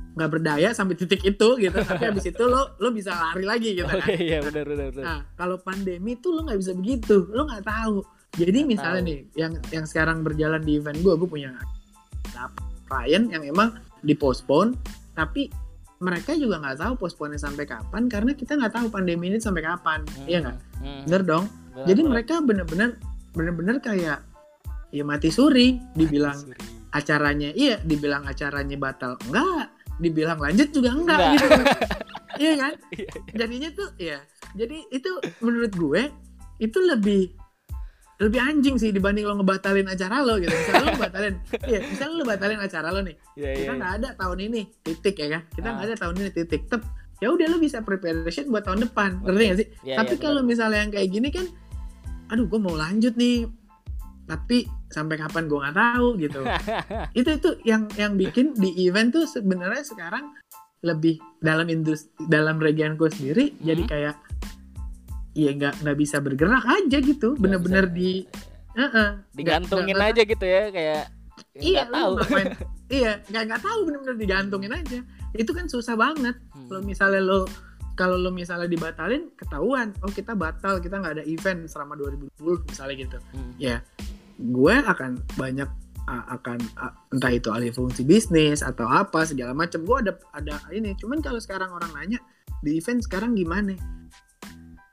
[0.09, 3.87] nggak berdaya sampai titik itu gitu tapi habis itu lo lo bisa lari lagi gitu
[3.87, 5.05] Oke, kan iya benar benar benar.
[5.05, 8.03] Nah, kalau pandemi tuh lo nggak bisa begitu, lo nggak tahu.
[8.35, 9.09] Jadi Nggak misalnya tahu.
[9.09, 11.55] nih, yang yang sekarang berjalan di event gue, gue punya
[12.89, 13.69] klien yang emang
[14.01, 14.73] dipospon,
[15.13, 15.47] tapi
[15.99, 20.01] mereka juga nggak tahu posponnya sampai kapan karena kita nggak tahu pandemi ini sampai kapan,
[20.07, 20.57] Hmm, iya nggak?
[20.77, 21.45] hmm, Bener dong.
[21.69, 22.11] benar, Jadi benar.
[22.11, 22.89] mereka bener-bener
[23.29, 24.19] bener-bener kayak
[24.89, 26.57] ya mati suri, dibilang Suri.
[26.89, 31.33] acaranya iya, dibilang acaranya batal enggak, dibilang lanjut juga enggak, Enggak.
[31.35, 31.61] gitu.
[32.41, 34.17] iya kan Iya, jadinya tuh ya
[34.51, 36.01] jadi itu menurut gue
[36.57, 37.35] itu lebih
[38.19, 40.51] lebih anjing sih dibanding lo ngebatalin acara lo gitu.
[40.51, 41.33] Misalnya lo batalin
[41.71, 43.55] iya misalnya lo batalin acara lo nih iya, iya.
[43.57, 45.41] kita nggak ada tahun ini titik ya kan?
[45.49, 45.87] Kita nggak Ah.
[45.87, 46.61] ada tahun ini titik.
[46.67, 46.81] Tep
[47.19, 49.23] ya udah lo bisa preparation buat tahun depan.
[49.23, 49.67] Ngerti gak sih?
[49.83, 51.45] Iya, tapi iya, kalau misalnya yang kayak gini kan
[52.27, 53.47] aduh gue mau lanjut nih.
[54.23, 54.57] Tapi
[54.87, 56.41] sampai kapan gue nggak tahu gitu.
[57.19, 60.33] Itu itu yang yang bikin di event tuh sebenarnya sekarang
[60.79, 63.63] lebih dalam industri dalam regionku sendiri Hmm.
[63.65, 64.15] jadi kayak
[65.47, 67.35] ya nggak nggak bisa bergerak aja gitu.
[67.39, 68.25] Bener-bener di
[68.75, 69.09] Heeh.
[69.31, 71.03] digantungin Nggak- nggak- aja gitu ya kayak
[71.59, 72.11] iya nggak tahu.
[72.17, 72.47] ngapain?
[72.89, 74.99] Iya nggak nggak tahu bener-bener digantungin aaja
[75.37, 76.33] itu kan susah banget.
[76.49, 76.65] Hmm.
[76.67, 77.45] kalau misalnya lo
[77.93, 79.93] kalau lo misalnya dibatalin ketahuan.
[80.01, 83.17] Oh kita batal kita nggak ada event selama 2020 misalnya gitu.
[83.29, 83.53] Hmm.
[83.61, 83.77] ya
[84.39, 85.69] gue akan banyak
[86.07, 89.85] uh, akan uh, entah itu alih fungsi bisnis atau apa segala macam.
[89.85, 90.97] Gue ada ada ini.
[90.97, 92.17] Cuman kalau sekarang orang nanya
[92.65, 93.77] di event sekarang gimana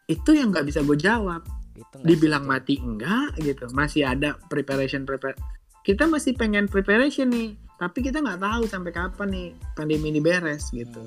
[0.07, 1.42] itu yang nggak bisa gue jawab
[1.74, 2.50] Itu dibilang sih.
[2.50, 5.34] mati enggak gitu masih ada preparation prepare
[5.82, 10.70] kita masih pengen preparation nih tapi kita nggak tahu sampai kapan nih pandemi ini beres
[10.70, 11.02] gitu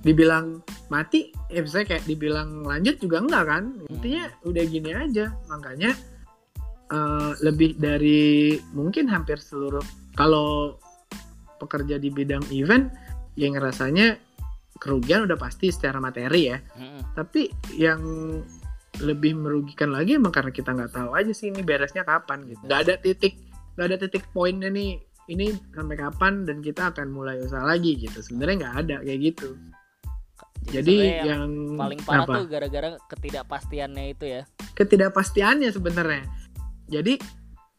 [0.00, 0.06] Hmm.
[0.06, 0.46] dibilang
[0.88, 4.48] mati ya bisa kayak dibilang lanjut juga enggak kan intinya Hmm.
[4.48, 5.90] udah gini aja makanya
[6.88, 8.22] eh, lebih dari
[8.70, 10.76] mungkin hampir seluruh kalau
[11.56, 12.88] pekerja di bidang event
[13.34, 14.16] yang ngerasanya
[14.80, 16.58] kerugian udah pasti secara materi ya.
[16.74, 17.04] Hmm.
[17.12, 18.00] tapi yang
[19.00, 22.64] lebih merugikan lagi emang karena kita nggak tahu aja sih ini beresnya kapan gitu.
[22.66, 23.34] Nggak ada titik
[23.76, 24.98] nggak ada titik poinnya nih
[25.30, 28.18] ini sampai kapan dan kita akan mulai usaha lagi gitu.
[28.20, 29.48] Sebenarnya nggak ada kayak gitu.
[30.68, 31.50] Jadi sebenarnya yang,
[31.80, 32.34] paling parah apa?
[32.36, 34.42] tuh gara-gara ketidakpastiannya itu ya.
[34.76, 36.24] Ketidakpastiannya sebenarnya.
[36.90, 37.16] Jadi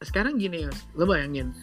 [0.02, 0.66] sekarang gini
[0.98, 1.54] lo bayangin.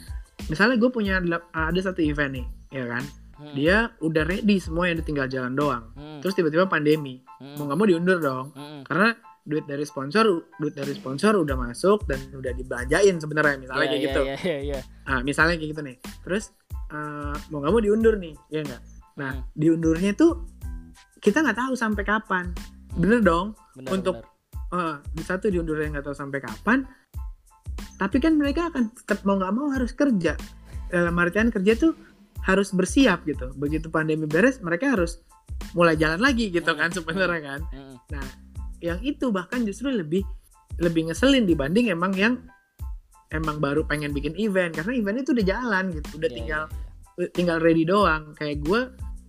[0.46, 1.18] Misalnya gue punya
[1.50, 3.04] ada satu event nih ya kan
[3.38, 3.54] Hmm.
[3.54, 6.18] dia udah ready semua yang tinggal jalan doang Hmm.
[6.18, 7.54] terus tiba-tiba pandemi Hmm.
[7.54, 8.82] mau nggak mau diundur dong Hmm.
[8.82, 13.88] karena duit dari sponsor duit dari sponsor udah masuk dan udah dibelanjain sebenarnya misalnya Iya,
[13.88, 14.80] kayak iya, gitu iya, iya, iya.
[15.04, 16.44] nah misalnya kayak gitu nih terus
[16.88, 18.82] eh, mau nggak mau diundur nih ya nggak
[19.16, 19.44] nah Hmm.
[19.52, 20.44] diundurnya tuh
[21.18, 22.50] kita nggak tahu sampai kapan
[22.92, 24.36] bener dong Benar, Untuk- benar.
[24.68, 26.84] Eh, di satu diundurnya nggak tahu sampai kapan
[27.96, 30.36] tapi kan mereka akan tetap mau nggak mau harus kerja
[30.88, 31.92] dalam artian kerja tuh
[32.44, 33.50] harus bersiap gitu.
[33.56, 35.22] Begitu pandemi beres mereka harus
[35.74, 37.60] mulai jalan lagi gitu kan sebenarnya kan.
[37.72, 37.96] Hmm.
[38.78, 40.22] yang itu bahkan justru lebih
[40.78, 42.38] lebih ngeselin dibanding emang yang
[43.34, 44.70] emang baru pengen bikin event.
[44.70, 46.64] Karena event itu udah jalan gitu udah Iya, tinggal
[47.18, 48.32] iya, tinggal ready doang.
[48.38, 48.80] Kayak gue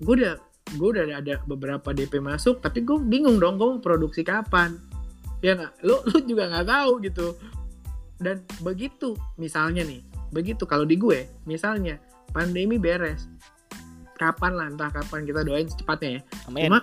[0.05, 0.35] gue udah
[0.77, 4.77] gue udah ada beberapa DP masuk tapi gue bingung dong gue mau produksi kapan?
[5.41, 5.81] Ya nggak?
[5.81, 7.27] Lu lu juga nggak tahu gitu.
[8.19, 11.97] Dan begitu misalnya nih begitu kalau di gue misalnya
[12.33, 13.27] pandemi beres
[14.19, 16.21] kapan lah entah kapan kita doain secepatnya ya.
[16.51, 16.67] Amin.
[16.67, 16.79] Cuma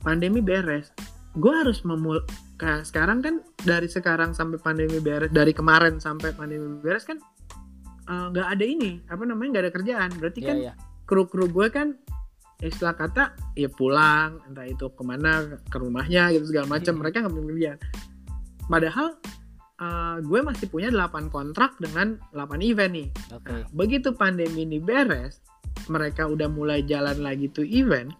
[0.00, 0.88] pandemi beres,
[1.36, 2.24] gue harus memul
[2.56, 7.20] kayak sekarang kan dari sekarang sampai pandemi beres, dari kemarin sampai pandemi beres kan
[8.08, 10.10] eh, nggak ada ini apa namanya nggak ada kerjaan.
[10.16, 10.72] Berarti Iya, kan iya.
[11.04, 11.92] kru-kru gue kan
[12.64, 17.32] istilah kata ya pulang entah itu ke mana ke rumahnya gitu segala macam mereka nggak
[17.36, 17.78] punya kerjaan.
[18.64, 19.08] Padahal
[19.78, 23.08] eh, gue masih punya 8 kontrak dengan 8 event nih.
[23.32, 23.50] Oke.
[23.50, 25.42] Nah, begitu pandemi ini beres,
[25.90, 28.14] mereka udah mulai jalan lagi tuh event,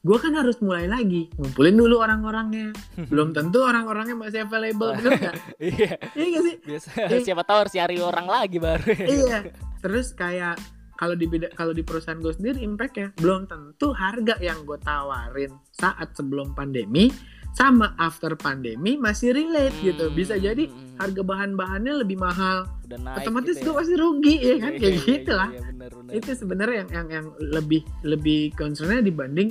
[0.00, 2.72] gue kan harus mulai lagi ngumpulin dulu orang-orangnya.
[3.12, 5.36] Belum tentu orang-orangnya masih available, bener nggak?
[5.60, 6.56] Iya, Iya nggak sih?
[6.64, 7.20] biasa Eh.
[7.24, 8.84] siapa tahu harus cari orang lagi baru.
[8.96, 9.38] iya.
[9.84, 10.60] Terus kayak
[10.96, 14.76] kalau di beda, kalau di perusahaan gue sendiri impact ya belum tentu harga yang gue
[14.84, 17.08] tawarin saat sebelum pandemi
[17.52, 20.08] sama after pandemi masih relate gitu.
[20.10, 24.56] Bisa jadi Hmm, harga bahan-bahannya lebih mahal, udah naik otomatis gitu gue pasti rugi ya
[24.60, 24.72] kan?
[24.80, 25.50] Kayak iya, gitu iya, lah.
[25.50, 25.68] iya,
[26.12, 29.48] itu sebenarnya yang yang yang lebih lebih concernnya dibanding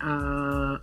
[0.00, 0.74] eh,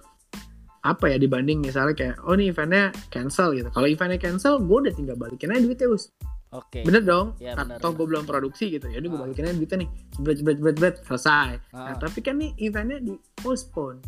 [0.79, 3.67] apa ya dibanding misalnya kayak oh nih eventnya cancel gitu.
[3.67, 6.07] Kalau eventnya cancel gue udah tinggal balikin aja duitnya us
[6.49, 6.81] Oke.
[6.81, 7.35] bener dong.
[7.35, 8.87] Kan bener, toh gue belum produksi gitu.
[8.87, 9.23] Ya udah gue Ah.
[9.27, 9.89] balikin aja duitnya nih.
[10.15, 11.51] Jebret jebret jebret jebret selesai.
[11.75, 13.99] Nah Ah, tapi kan nih eventnya di postpone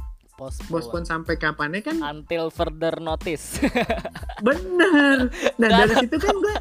[0.41, 0.71] postpone.
[0.73, 3.61] postpone sampai kapannya kan until further notice.
[4.45, 5.29] bener
[5.61, 6.55] nah dari situ kan gue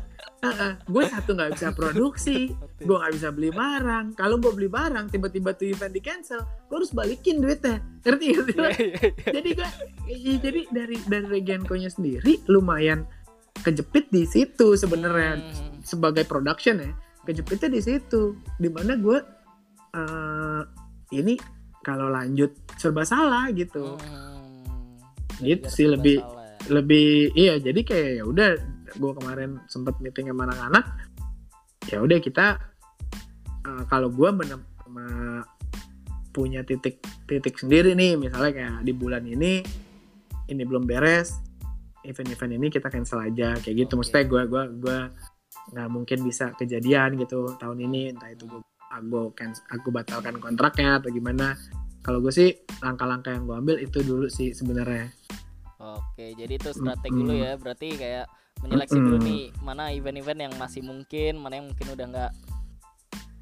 [0.88, 2.48] gue satu nggak bisa produksi
[2.80, 6.76] gue nggak bisa beli barang kalau gue beli barang tiba-tiba tuh event di cancel gue
[6.80, 8.68] harus balikin duitnya ngerti sih lo?
[8.68, 9.10] Iya, iya, iya.
[9.36, 9.68] jadi gue
[10.40, 13.04] jadi dari dari Regenco-nya sendiri lumayan
[13.60, 15.80] kejepit di situ sebenarnya Hmm.
[15.84, 16.92] sebagai production ya
[17.28, 19.18] kejepitnya di situ di mana gue
[19.92, 20.62] eh
[21.20, 21.36] ini
[21.80, 24.28] kalau lanjut serba salah gitu Hmm.
[25.40, 26.68] Gitu sih, lebih- salah ya.
[26.68, 28.50] lebih iya jadi kayak ya udah
[28.90, 30.84] gue kemarin sempet meeting sama anak-anak
[31.88, 32.46] ya udah kita
[33.64, 34.28] eh, kalau gue
[36.30, 39.64] punya titik titik sendiri nih misalnya kayak di bulan ini
[40.46, 41.38] ini belum beres
[42.06, 44.04] event-event ini kita cancel aja kayak gitu Oke.
[44.04, 44.98] maksudnya gue gue gue
[45.74, 48.60] nggak mungkin bisa kejadian gitu tahun ini entah itu gue
[48.90, 51.54] aku cancel, aku batalkan kontraknya atau gimana
[52.02, 55.08] kalau gue sih langkah-langkah yang gue ambil itu dulu sih sebenarnya
[55.80, 57.24] Oke, jadi itu strategi Mm-mm.
[57.24, 57.56] lu ya.
[57.56, 58.28] Berarti kayak
[58.60, 59.24] menyeleksi dulu Mm-mm.
[59.24, 62.32] nih mana event-event yang masih mungkin, mana yang mungkin udah nggak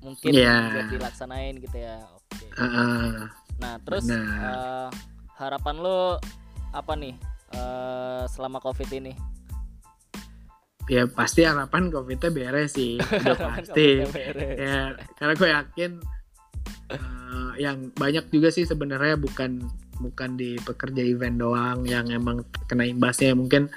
[0.06, 0.70] mungkin Iya.
[0.70, 1.98] buat dilaksanain gitu ya.
[2.14, 2.46] Oke.
[2.54, 3.26] Heeh.
[3.58, 4.54] Nah, terus Benar.
[4.54, 4.88] eh,
[5.34, 5.98] harapan lu
[6.70, 7.18] apa nih
[7.58, 9.18] eh, selama Covid ini?
[10.88, 12.96] Ya pasti harapan covidnya beres sih.
[13.22, 14.02] Udah pasti.
[14.56, 15.90] Ya karena gue yakin
[16.96, 19.62] eh, yang banyak juga sih sebenarnya bukan
[20.00, 23.36] bukan di pekerja event doang yang emang kena imbasnya.
[23.36, 23.68] Mungkin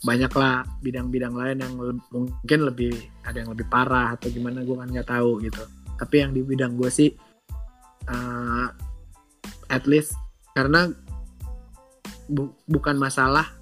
[0.00, 2.96] banyak lah bidang-bidang lain yang le- mungkin lebih
[3.26, 5.60] ada yang lebih parah atau gimana gue kan nggak tahu gitu.
[6.00, 7.10] Tapi yang di bidang gue sih
[8.08, 8.66] eh,
[9.68, 10.16] at least
[10.54, 10.88] karena
[12.30, 13.59] bu- bukan masalah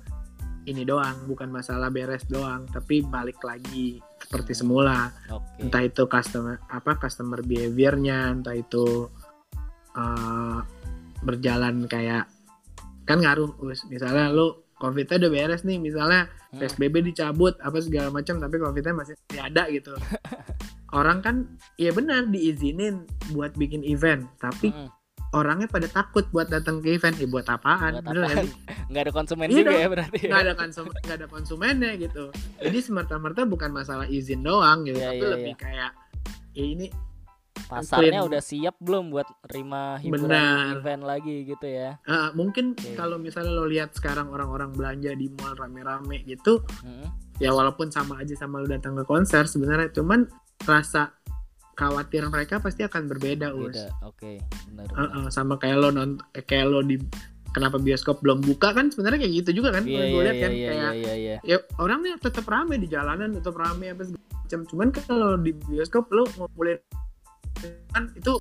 [0.69, 5.65] ini doang bukan masalah beres doang tapi balik lagi seperti semula Oke.
[5.65, 9.09] entah itu customer apa customer behaviornya entah itu
[9.97, 10.59] uh,
[11.25, 12.29] berjalan kayak
[13.09, 13.57] kan ngaruh
[13.89, 16.65] misalnya lu covidnya udah beres nih misalnya Hmm.
[16.65, 19.93] psbb dicabut apa segala macam tapi covidnya masih ada gitu
[20.99, 21.37] orang kan
[21.77, 23.05] ya benar diizinin
[23.37, 24.89] buat bikin event tapi Mm-mm.
[25.31, 28.47] Orangnya pada takut buat datang ke event ya buat apaan Buat apaan?
[28.91, 29.79] nggak ada konsumen Iya juga dong.
[29.79, 30.19] ya berarti.
[30.25, 32.25] nggak ada konsum nggak ada konsumennya gitu
[32.57, 35.91] jadi semerta-merta bukan masalah izin doang gitu Iya, tapi iya, lebih kayak
[36.53, 36.89] ya ini
[37.61, 38.31] Pasarnya clean.
[38.31, 40.79] udah siap belum buat terima hiburan Benar.
[40.79, 42.01] event lagi gitu ya?
[42.03, 42.95] Uh, mungkin Oke.
[42.95, 47.11] kalau misalnya lo lihat sekarang orang-orang belanja di mall rame-rame gitu, Mm-mm.
[47.37, 50.25] ya walaupun sama aja sama lo datang ke konser sebenarnya, cuman
[50.65, 51.18] rasa
[51.79, 53.87] khawatir mereka pasti akan berbeda, us.
[54.03, 54.91] Oke, benar.
[54.91, 56.99] Uh, uh, sama kayak lo non, eh, kayak lo di
[57.55, 59.87] kenapa bioskop belum buka kan sebenarnya kayak gitu juga kan?
[59.87, 61.37] Iya gue lihat iya kan iya kayak iya iya.
[61.47, 64.61] ya orangnya tetap rame di jalanan, tetap rame apa macam.
[64.67, 66.83] Cuman kalau di bioskop lo ngumpulin
[67.95, 68.35] kan itu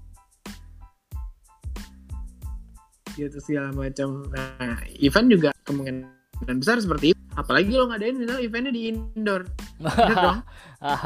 [3.18, 4.26] gitu segala macam.
[4.34, 7.22] Nah, event juga kemungkinan besar seperti itu.
[7.38, 9.46] Apalagi lo ngadain misalnya eventnya di indoor,
[9.78, 10.42] bener dong.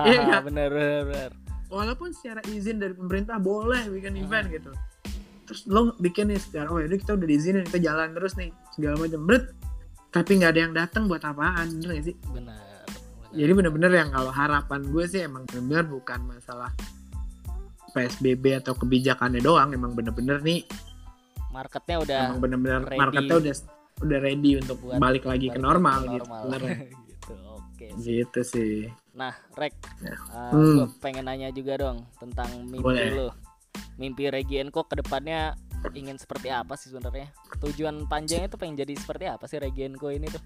[0.07, 1.40] Iya bener bener bener.
[1.72, 4.24] Walaupun secara izin dari pemerintah boleh bikin Hmm.
[4.28, 4.72] event gitu.
[5.47, 8.95] Terus lo bikin nih secara, oh ini kita udah diizinin, kita jalan terus nih segala
[8.99, 9.19] macam.
[9.24, 9.43] Berat.
[10.11, 12.15] Tapi nggak ada yang datang buat apaan, bener gak sih?
[12.28, 12.84] Benar.
[13.32, 16.76] Jadi bener-bener yang kalau harapan gue sih emang bener-bener bukan masalah
[17.89, 20.63] PSBB atau kebijakannya doang, emang bener-bener nih,
[21.49, 22.99] marketnya udah emang bener-bener ready.
[22.99, 23.53] marketnya udah
[24.01, 26.24] udah ready untuk Buat balik lagi ke balik normal, ke gitu.
[26.26, 26.41] normal.
[26.45, 26.61] Bener.
[27.11, 27.34] gitu.
[27.49, 27.88] Oke.
[27.97, 28.76] gitu sih.
[29.22, 30.17] Nah, Rek, Ya.
[30.34, 30.76] uh, Hmm.
[30.76, 33.13] gua pengen nanya juga dong tentang mimpi Boleh.
[33.13, 33.30] lu.
[33.95, 35.53] Mimpi Regienko ke depannya
[35.93, 37.30] ingin seperti apa sih sebenarnya?
[37.59, 40.41] Tujuan panjangnya tuh pengen jadi seperti apa sih Regienko ini tuh?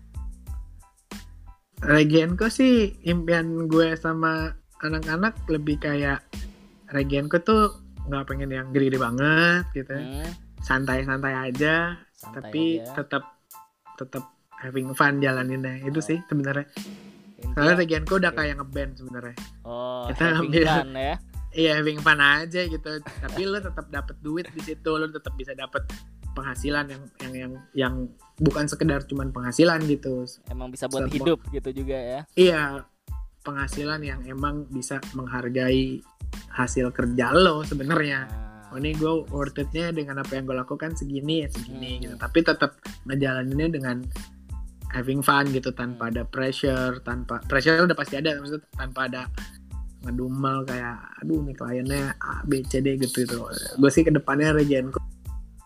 [1.78, 2.73] Regienko sih
[3.03, 4.51] impian gue sama
[4.82, 6.23] anak-anak lebih kayak
[6.88, 7.63] Regienko tuh
[8.05, 9.95] nggak pengen yang gede-gede banget gitu.
[9.95, 12.91] Hmm, santai-santai aja, santai tapi aja.
[12.93, 13.23] tetap
[13.95, 14.23] tetap
[14.53, 16.05] having fun jalaninnya itu Oh.
[16.05, 16.67] sih sebenarnya.
[17.51, 18.39] Karena Regienko udah Oke.
[18.39, 19.35] kayak ngeband sebenarnya.
[19.61, 21.15] oh, kita having ambil- fun ya.
[21.51, 22.89] Iya having fun aja gitu.
[22.99, 25.87] Tapi lo tetap dapat duit di situ, lo tetap bisa dapat
[26.31, 27.93] penghasilan yang yang yang yang
[28.37, 30.27] bukan sekedar cuman penghasilan gitu.
[30.45, 32.21] Emang bisa buat Semua- hidup gitu juga ya.
[32.33, 32.63] Iya,
[33.41, 36.03] penghasilan yang emang bisa menghargai
[36.49, 38.19] hasil kerja lo sebenarnya.
[38.25, 42.01] Nah, Oh ini gue worth it-nya dengan apa yang gue lakukan segini ya segini Hmm.
[42.01, 42.15] gitu.
[42.17, 42.75] Tapi tetap
[43.05, 44.03] ngejalaninnya dengan
[44.95, 46.11] having fun gitu tanpa Hmm.
[46.15, 49.27] ada pressure, tanpa pressure udah pasti ada maksudnya tanpa ada
[50.07, 53.35] ngedumel kayak aduh nih kliennya A B C D gitu itu.
[53.75, 55.03] Gue sih ke depannya Regienko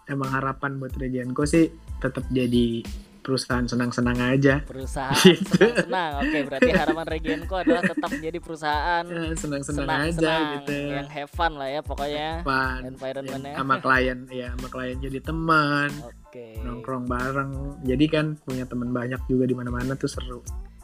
[0.10, 1.70] emang harapan buat Regienko sih
[2.02, 2.82] tetap jadi
[3.30, 4.66] perusahaan senang-senang aja.
[4.66, 5.62] perusahaan Gitu.
[5.62, 6.12] senang-senang.
[6.20, 10.78] Oke, berarti harapan Regienko adalah tetap menjadi perusahaan Ya, senang-senang aja senang-senang gitu.
[10.92, 12.80] yang have fun lah ya pokoknya Fun.
[12.88, 13.54] environmentnya.
[13.54, 16.58] sama klien ya sama klien jadi teman Oke.
[16.60, 17.52] nongkrong bareng
[17.82, 20.42] jadi kan punya teman banyak juga di mana-mana tuh seru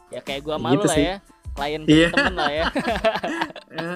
[0.07, 1.05] Ya kayak gua malu gitu lah sih.
[1.07, 1.17] ya.
[1.51, 2.65] Klien jadi temen lah ya.
[3.69, 3.89] Ya,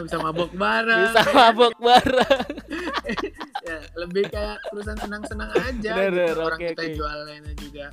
[0.00, 2.50] bisa mabok bareng Bisa mabok bareng.
[3.72, 6.40] Ya, lebih kayak perusahaan senang-senang aja Bener, gitu.
[6.40, 7.86] orang oke, kita jualnya juga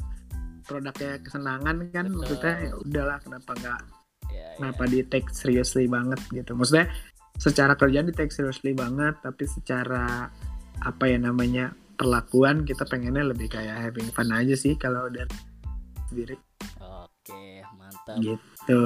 [0.62, 2.16] produknya kesenangan kan Betul.
[2.16, 3.82] maksudnya ya udahlah kenapa nggak
[4.30, 4.50] Ya, ya.
[4.62, 6.86] kenapa di take seriously banget gitu maksudnya
[7.36, 10.30] secara kerjaan di take seriously banget tapi secara
[10.80, 15.26] apa ya namanya perlakuan kita pengennya lebih kayak having fun aja sih kalau udah
[16.06, 16.38] sendiri
[16.80, 18.18] Oke, mantap.
[18.20, 18.84] gitu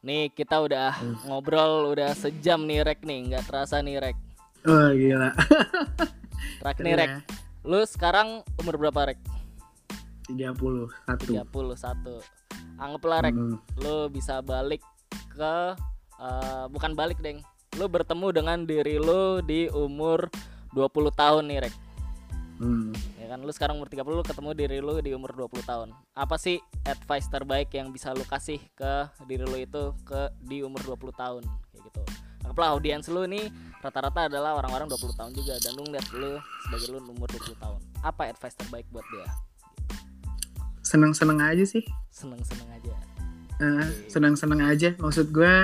[0.00, 1.16] Nih kita udah Hmm.
[1.26, 4.16] ngobrol udah sejam nih Rek nih, nggak terasa nih Rek.
[4.64, 5.30] Oh gila
[6.64, 7.10] Terakhir nih Rek.
[7.64, 9.20] Lu sekarang umur berapa Rek?
[10.32, 10.88] 31.
[11.04, 11.44] 31.
[12.80, 13.60] Anggaplah Rek, Hmm.
[13.76, 14.80] lu bisa balik
[15.32, 15.76] ke
[16.14, 17.44] eh, bukan balik, Deng.
[17.76, 20.30] Lu bertemu dengan diri lu di umur
[20.72, 21.74] 20 tahun nih, Rek.
[22.62, 22.94] Hmm.
[23.20, 25.88] Ya kan lu sekarang umur 30 lu ketemu diri lu di umur 20 tahun.
[26.14, 30.80] Apa sih advice terbaik yang bisa lu kasih ke diri lu itu ke di umur
[30.86, 32.02] 20 tahun kayak gitu.
[32.44, 33.48] Anggaplah audiens lu nih
[33.80, 36.32] rata-rata adalah orang-orang 20 tahun juga dan lu ngeliat lu
[36.68, 37.80] sebagai lu umur 20 tahun.
[38.04, 39.26] Apa advice terbaik buat dia?
[40.84, 41.84] Seneng-seneng aja sih.
[42.12, 42.92] Seneng-seneng aja.
[43.64, 44.92] Eh, seneng-seneng aja.
[45.00, 45.54] Maksud gue,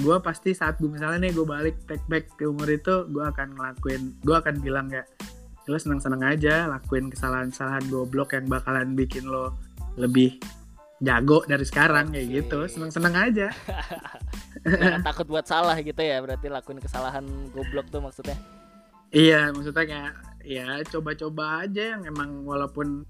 [0.00, 3.56] gue pasti saat gue misalnya nih gue balik take back ke umur itu, gue akan
[3.56, 5.06] ngelakuin, gue akan bilang kayak,
[5.68, 9.54] lo seneng-seneng aja, lakuin kesalahan-kesalahan goblok yang bakalan bikin lo
[10.00, 10.40] lebih
[11.00, 12.68] jago dari sekarang kayak gitu.
[12.68, 13.48] Seneng-seneng aja.
[14.68, 17.24] Jangan takut buat salah gitu ya, berarti lakuin kesalahan
[17.56, 18.36] goblok tuh maksudnya.
[19.10, 20.12] Iya, maksudnya kayak
[20.44, 23.02] ya coba-coba aja yang emang walaupun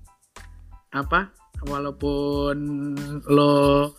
[0.95, 1.35] apa,
[1.67, 2.57] walaupun
[3.29, 3.93] lo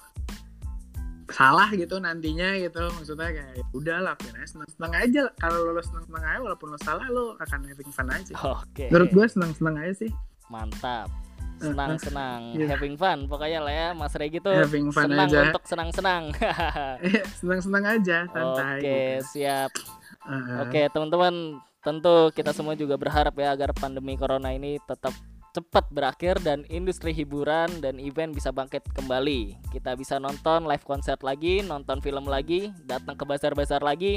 [1.31, 6.23] salah gitu nantinya gitu maksudnya kayak ya udah lakuin aja seneng-seneng aja kalau lo seneng-seneng
[6.27, 8.91] aja walaupun lo salah lo akan having fun aja Oke.
[8.91, 10.11] menurut gue seneng-seneng aja sih
[10.51, 11.07] Mantap.
[11.63, 12.67] Senang-senang, Iya.
[12.71, 15.39] having fun pokoknya lah ya Mas Regi tuh Having fun senang aja.
[15.47, 16.23] untuk senang-senang.
[17.39, 19.25] seneng-seneng aja santai Oke, gitu.
[19.29, 19.71] siap.
[20.21, 20.57] Heeh.
[20.61, 21.33] Oke, teman-teman,
[21.79, 25.13] tentu kita semua juga berharap ya agar pandemi corona ini tetap
[25.51, 29.59] cepat berakhir dan industri hiburan dan event bisa bangkit kembali.
[29.67, 34.15] Kita bisa nonton live konser lagi, nonton film lagi, datang ke bazar-bazar lagi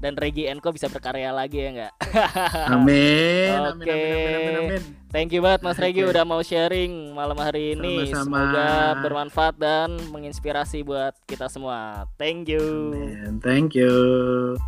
[0.00, 1.92] dan Regi Enko bisa berkarya lagi ya enggak?
[2.74, 3.90] amin amin Oke.
[3.90, 6.12] amin amin amin amin Thank you banget Mas Regi Oke.
[6.12, 8.12] udah mau sharing malam hari ini.
[8.12, 8.52] Sama-sama.
[8.52, 8.68] Semoga
[9.00, 12.04] bermanfaat dan menginspirasi buat kita semua.
[12.20, 12.92] Thank you.
[12.92, 13.40] Amin.
[13.40, 14.60] thank you